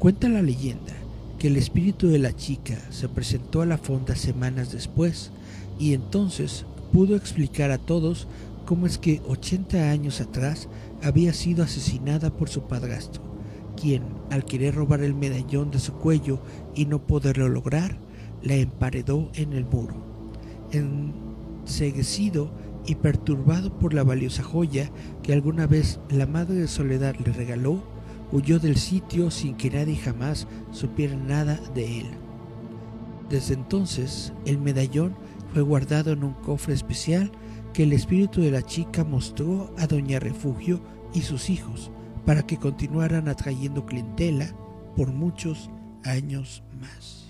Cuenta 0.00 0.28
la 0.28 0.42
leyenda 0.42 0.94
que 1.38 1.46
el 1.46 1.56
espíritu 1.56 2.08
de 2.08 2.18
la 2.18 2.34
chica 2.34 2.76
se 2.90 3.08
presentó 3.08 3.62
a 3.62 3.66
la 3.66 3.78
fonda 3.78 4.16
semanas 4.16 4.72
después 4.72 5.30
y 5.78 5.94
entonces 5.94 6.66
pudo 6.92 7.14
explicar 7.14 7.70
a 7.70 7.78
todos 7.78 8.26
cómo 8.64 8.86
es 8.86 8.98
que 8.98 9.22
80 9.28 9.92
años 9.92 10.20
atrás 10.20 10.68
había 11.04 11.32
sido 11.34 11.62
asesinada 11.62 12.36
por 12.36 12.48
su 12.48 12.62
padrastro 12.62 13.35
quien, 13.76 14.02
al 14.30 14.44
querer 14.44 14.74
robar 14.74 15.02
el 15.02 15.14
medallón 15.14 15.70
de 15.70 15.78
su 15.78 15.92
cuello 15.92 16.40
y 16.74 16.86
no 16.86 17.06
poderlo 17.06 17.48
lograr, 17.48 17.98
la 18.42 18.54
emparedó 18.54 19.30
en 19.34 19.52
el 19.52 19.64
muro. 19.64 19.94
Enseguecido 20.72 22.50
y 22.86 22.96
perturbado 22.96 23.78
por 23.78 23.94
la 23.94 24.04
valiosa 24.04 24.42
joya 24.42 24.90
que 25.22 25.32
alguna 25.32 25.66
vez 25.66 26.00
la 26.10 26.26
madre 26.26 26.54
de 26.54 26.68
Soledad 26.68 27.14
le 27.24 27.32
regaló, 27.32 27.82
huyó 28.32 28.58
del 28.58 28.76
sitio 28.76 29.30
sin 29.30 29.56
que 29.56 29.70
nadie 29.70 29.96
jamás 29.96 30.48
supiera 30.72 31.16
nada 31.16 31.60
de 31.74 32.00
él. 32.00 32.06
Desde 33.28 33.54
entonces, 33.54 34.32
el 34.44 34.58
medallón 34.58 35.14
fue 35.52 35.62
guardado 35.62 36.12
en 36.12 36.24
un 36.24 36.34
cofre 36.34 36.74
especial 36.74 37.30
que 37.72 37.82
el 37.82 37.92
espíritu 37.92 38.40
de 38.40 38.50
la 38.50 38.62
chica 38.62 39.04
mostró 39.04 39.72
a 39.78 39.86
Doña 39.86 40.18
Refugio 40.18 40.80
y 41.12 41.22
sus 41.22 41.50
hijos 41.50 41.90
para 42.26 42.42
que 42.42 42.58
continuaran 42.58 43.28
atrayendo 43.28 43.86
clientela 43.86 44.48
por 44.96 45.12
muchos 45.12 45.70
años 46.04 46.62
más. 46.80 47.22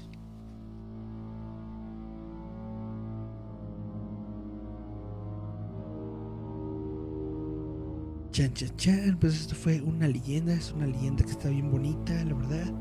Chan, 8.32 8.52
chan, 8.54 8.76
chan. 8.76 9.18
Pues 9.20 9.34
esto 9.34 9.54
fue 9.54 9.80
una 9.82 10.08
leyenda. 10.08 10.52
Es 10.54 10.72
una 10.72 10.86
leyenda 10.86 11.24
que 11.24 11.30
está 11.30 11.48
bien 11.50 11.70
bonita, 11.70 12.12
la 12.24 12.34
verdad. 12.34 12.72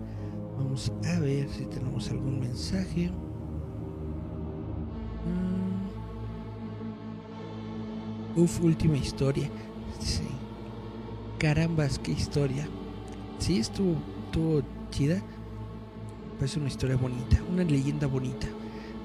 Vamos 0.58 0.92
a 1.06 1.20
ver 1.20 1.50
si 1.50 1.66
tenemos 1.66 2.10
algún 2.10 2.40
mensaje. 2.40 3.10
Mm. 8.36 8.42
Uf, 8.42 8.62
última 8.62 8.98
historia. 8.98 9.50
Sí. 10.00 10.35
Carambas, 11.38 12.00
qué 12.00 12.12
historia. 12.12 12.68
Sí, 13.40 13.60
estuvo, 13.60 13.96
estuvo 14.26 14.62
chida. 14.92 15.22
Parece 16.38 16.60
una 16.60 16.68
historia 16.68 16.96
bonita, 16.98 17.42
una 17.50 17.64
leyenda 17.64 18.08
bonita. 18.08 18.48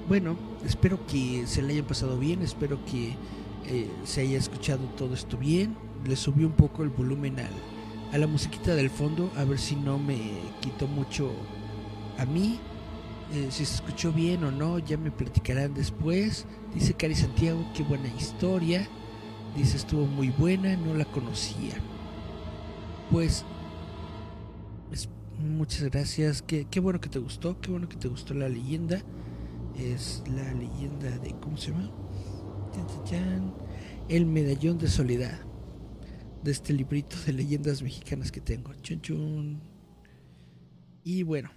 Bueno, 0.07 0.35
espero 0.65 1.05
que 1.07 1.45
se 1.47 1.61
le 1.61 1.73
hayan 1.73 1.85
pasado 1.85 2.17
bien, 2.17 2.41
espero 2.41 2.83
que 2.85 3.15
eh, 3.65 3.89
se 4.03 4.21
haya 4.21 4.37
escuchado 4.37 4.85
todo 4.97 5.13
esto 5.13 5.37
bien 5.37 5.75
le 6.05 6.15
subí 6.15 6.43
un 6.43 6.53
poco 6.53 6.83
el 6.83 6.89
volumen 6.89 7.39
al, 7.39 7.53
a 8.11 8.17
la 8.17 8.27
musiquita 8.27 8.75
del 8.75 8.89
fondo, 8.89 9.31
a 9.37 9.43
ver 9.43 9.59
si 9.59 9.75
no 9.75 9.99
me 9.99 10.17
quitó 10.59 10.87
mucho 10.87 11.31
a 12.17 12.25
mí. 12.25 12.59
Eh, 13.33 13.47
si 13.49 13.65
se 13.65 13.75
escuchó 13.75 14.11
bien 14.11 14.43
o 14.43 14.51
no, 14.51 14.79
ya 14.79 14.97
me 14.97 15.11
platicarán 15.11 15.73
después. 15.73 16.45
Dice 16.73 16.93
Cari 16.93 17.15
Santiago, 17.15 17.65
qué 17.73 17.83
buena 17.83 18.09
historia. 18.09 18.87
Dice, 19.55 19.77
estuvo 19.77 20.05
muy 20.05 20.29
buena, 20.29 20.75
no 20.75 20.93
la 20.93 21.05
conocía. 21.05 21.75
Pues, 23.11 23.43
muchas 25.37 25.83
gracias. 25.89 26.41
Qué, 26.41 26.65
qué 26.71 26.79
bueno 26.79 27.01
que 27.01 27.09
te 27.09 27.19
gustó, 27.19 27.59
qué 27.59 27.69
bueno 27.69 27.89
que 27.89 27.97
te 27.97 28.07
gustó 28.07 28.33
la 28.33 28.47
leyenda. 28.47 29.01
Es 29.77 30.23
la 30.33 30.53
leyenda 30.53 31.17
de, 31.19 31.35
¿cómo 31.41 31.57
se 31.57 31.71
llama? 31.71 31.91
El 34.07 34.25
medallón 34.25 34.77
de 34.77 34.87
soledad 34.87 35.39
de 36.41 36.51
este 36.51 36.73
librito 36.73 37.17
de 37.25 37.33
leyendas 37.33 37.81
mexicanas 37.81 38.31
que 38.31 38.39
tengo. 38.39 38.73
Chun 38.75 39.01
chun. 39.01 39.61
Y 41.03 41.23
bueno, 41.23 41.51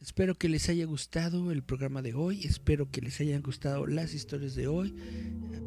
espero 0.00 0.36
que 0.36 0.48
les 0.48 0.68
haya 0.68 0.86
gustado 0.86 1.50
el 1.50 1.62
programa 1.62 2.02
de 2.02 2.14
hoy, 2.14 2.44
espero 2.44 2.90
que 2.90 3.00
les 3.00 3.20
hayan 3.20 3.42
gustado 3.42 3.86
las 3.86 4.14
historias 4.14 4.54
de 4.54 4.68
hoy. 4.68 4.94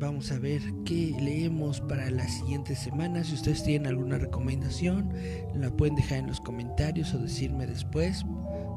Vamos 0.01 0.31
a 0.31 0.39
ver 0.39 0.63
qué 0.83 1.15
leemos 1.21 1.79
para 1.79 2.09
la 2.09 2.27
siguiente 2.27 2.75
semana. 2.75 3.23
Si 3.23 3.35
ustedes 3.35 3.63
tienen 3.63 3.87
alguna 3.87 4.17
recomendación, 4.17 5.13
la 5.53 5.69
pueden 5.69 5.93
dejar 5.93 6.17
en 6.17 6.27
los 6.27 6.41
comentarios 6.41 7.13
o 7.13 7.19
decirme 7.19 7.67
después 7.67 8.25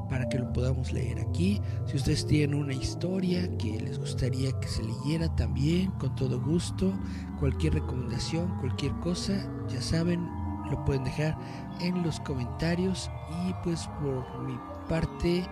para 0.07 0.29
que 0.29 0.37
lo 0.37 0.53
podamos 0.53 0.93
leer 0.93 1.19
aquí. 1.19 1.59
Si 1.87 1.97
ustedes 1.97 2.27
tienen 2.27 2.53
una 2.55 2.75
historia 2.75 3.49
que 3.57 3.81
les 3.81 3.97
gustaría 3.97 4.51
que 4.59 4.67
se 4.67 4.83
leyera 4.83 5.35
también, 5.35 5.89
con 5.93 6.13
todo 6.13 6.39
gusto, 6.39 6.93
cualquier 7.39 7.73
recomendación, 7.73 8.55
cualquier 8.59 8.91
cosa, 8.99 9.51
ya 9.67 9.81
saben, 9.81 10.29
lo 10.69 10.85
pueden 10.85 11.05
dejar 11.05 11.35
en 11.81 12.03
los 12.03 12.19
comentarios. 12.19 13.09
Y 13.47 13.53
pues 13.63 13.89
por 13.99 14.43
mi 14.43 14.59
parte 14.87 15.43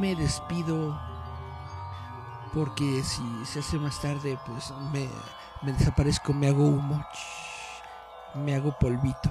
me 0.00 0.16
despido 0.16 0.98
porque 2.56 3.02
si 3.04 3.22
se 3.44 3.58
hace 3.58 3.78
más 3.78 4.00
tarde, 4.00 4.38
pues 4.46 4.72
me, 4.90 5.06
desaparezco, 5.72 6.32
me 6.32 6.48
hago 6.48 6.64
humo, 6.64 7.06
me 8.34 8.54
hago 8.54 8.74
polvito. 8.78 9.30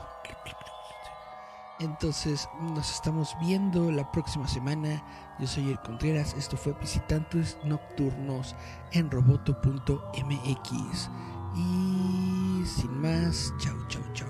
Entonces 1.80 2.48
nos 2.62 2.94
estamos 2.94 3.36
viendo 3.42 3.92
la 3.92 4.12
próxima 4.12 4.48
semana. 4.48 5.04
Yo 5.40 5.48
soy 5.48 5.72
el 5.72 5.80
Contreras. 5.80 6.36
Esto 6.36 6.56
fue 6.56 6.74
Visitantes 6.74 7.58
Nocturnos 7.64 8.56
en 8.92 9.10
roboto.mx. 9.10 11.10
Y 11.56 12.64
sin 12.64 13.02
más, 13.02 13.52
chao, 13.58 13.76
chao, 13.88 14.04
chao. 14.14 14.25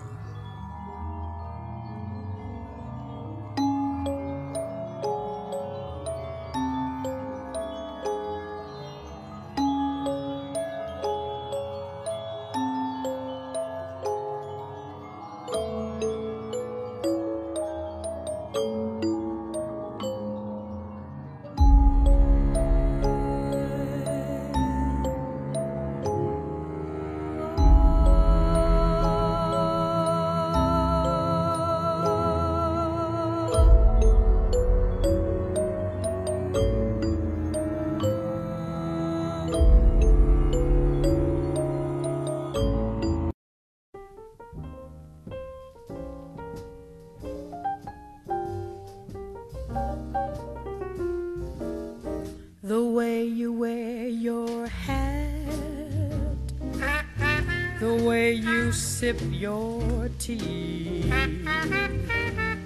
Sip 59.05 59.21
your 59.29 60.09
tea. 60.17 61.05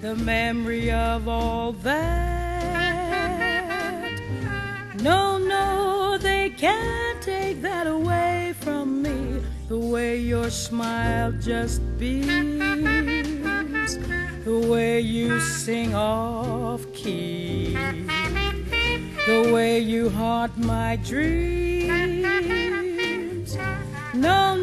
The 0.01 0.15
memory 0.15 0.89
of 0.91 1.27
all 1.27 1.73
that. 1.89 2.79
No, 5.01 5.37
no, 5.37 6.17
they 6.17 6.51
can't 6.51 7.21
take 7.21 7.61
that 7.61 7.85
away 7.87 8.53
from 8.61 9.01
me. 9.01 9.41
The 9.67 9.77
way 9.77 10.15
your 10.15 10.49
smile 10.49 11.33
just 11.33 11.81
beams. 11.99 12.29
The 14.45 14.59
way 14.71 15.01
you 15.01 15.41
sing 15.41 15.93
off 15.93 16.81
key. 16.93 17.73
The 19.25 19.51
way 19.53 19.79
you 19.79 20.09
haunt 20.09 20.57
my 20.57 20.95
dreams. 20.95 21.89
No, 24.13 24.55
no, 24.55 24.58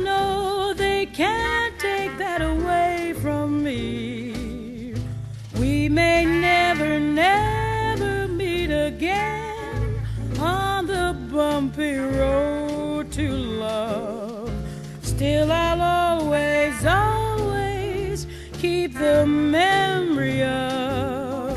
to 13.17 13.31
love. 13.31 14.53
Still, 15.01 15.51
I'll 15.51 15.81
always, 16.21 16.85
always 16.85 18.27
keep 18.53 18.93
the 18.93 19.25
memory 19.25 20.43
of 20.43 21.55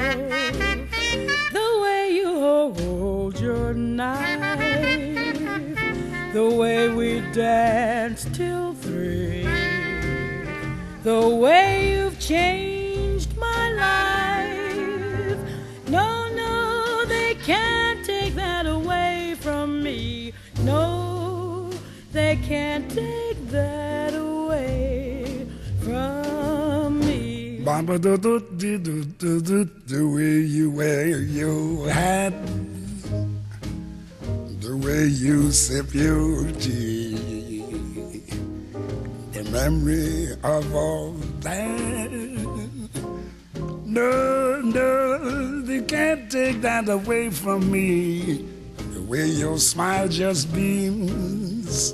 the 1.51 1.79
way 1.81 2.11
you 2.13 2.33
hold 2.39 3.41
your 3.41 3.73
knife, 3.73 4.39
the 6.31 6.49
way 6.49 6.87
we 6.87 7.19
danced 7.33 8.33
till 8.33 8.73
three, 8.75 9.45
the 11.03 11.27
way 11.27 11.91
you've 11.91 12.17
changed 12.21 12.58
the 29.87 30.11
way 30.13 30.39
you 30.41 30.69
wear 30.71 31.07
your 31.07 31.89
hat, 31.89 32.33
the 34.59 34.77
way 34.77 35.07
you 35.07 35.51
sip 35.51 35.93
your 35.93 36.51
tea 36.53 37.39
the 39.43 39.51
memory 39.51 40.31
of 40.43 40.75
all 40.75 41.13
that. 41.41 42.11
No, 43.85 44.61
no, 44.61 45.61
they 45.61 45.81
can't 45.81 46.29
take 46.29 46.61
that 46.61 46.89
away 46.89 47.29
from 47.29 47.71
me. 47.71 48.45
The 48.93 49.01
way 49.01 49.27
your 49.27 49.57
smile 49.57 50.09
just 50.09 50.53
beams, 50.53 51.93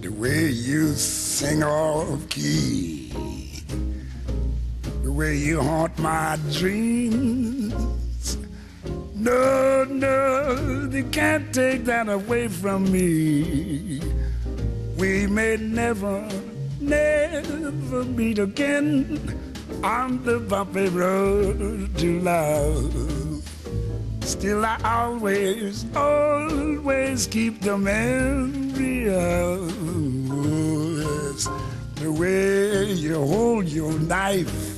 the 0.00 0.10
way 0.10 0.50
you 0.50 0.92
sing 0.94 1.62
off 1.64 2.28
key, 2.28 2.91
the 5.12 5.18
way 5.18 5.36
you 5.36 5.60
haunt 5.60 5.98
my 5.98 6.38
dreams. 6.52 7.74
No, 9.14 9.84
no, 9.84 10.88
you 10.90 11.04
can't 11.04 11.52
take 11.54 11.84
that 11.84 12.08
away 12.08 12.48
from 12.48 12.90
me. 12.90 14.00
We 14.96 15.26
may 15.26 15.56
never, 15.56 16.26
never 16.80 18.04
meet 18.04 18.38
again 18.38 19.38
on 19.84 20.24
the 20.24 20.38
bumpy 20.38 20.88
road 20.88 21.96
to 21.98 22.20
love. 22.20 23.42
Still, 24.20 24.64
I 24.64 24.78
always, 24.84 25.84
always 25.94 27.26
keep 27.26 27.60
the 27.60 27.76
memory 27.76 29.14
of 29.14 29.82
the 31.96 32.10
way 32.10 32.92
you 32.92 33.14
hold 33.14 33.68
your 33.68 33.96
knife, 33.98 34.71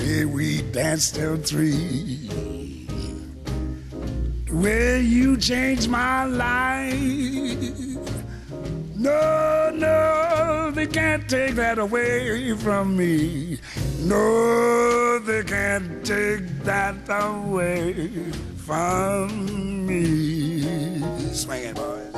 way 0.00 0.24
we 0.24 0.62
danced 0.72 1.14
till 1.14 1.36
three, 1.36 2.26
the 4.46 4.56
way 4.56 5.00
you 5.00 5.36
changed 5.36 5.88
my 5.88 6.24
life. 6.24 6.94
No, 8.96 9.70
no, 9.74 10.70
they 10.74 10.86
can't 10.86 11.28
take 11.28 11.54
that 11.54 11.78
away 11.78 12.54
from 12.56 12.96
me. 12.96 13.58
No, 14.00 15.18
they 15.18 15.42
can't 15.42 16.04
take 16.04 16.46
that 16.64 16.96
away 17.08 18.10
from 18.56 19.86
me. 19.86 21.00
Swing 21.32 21.64
it, 21.64 21.76
boys. 21.76 22.09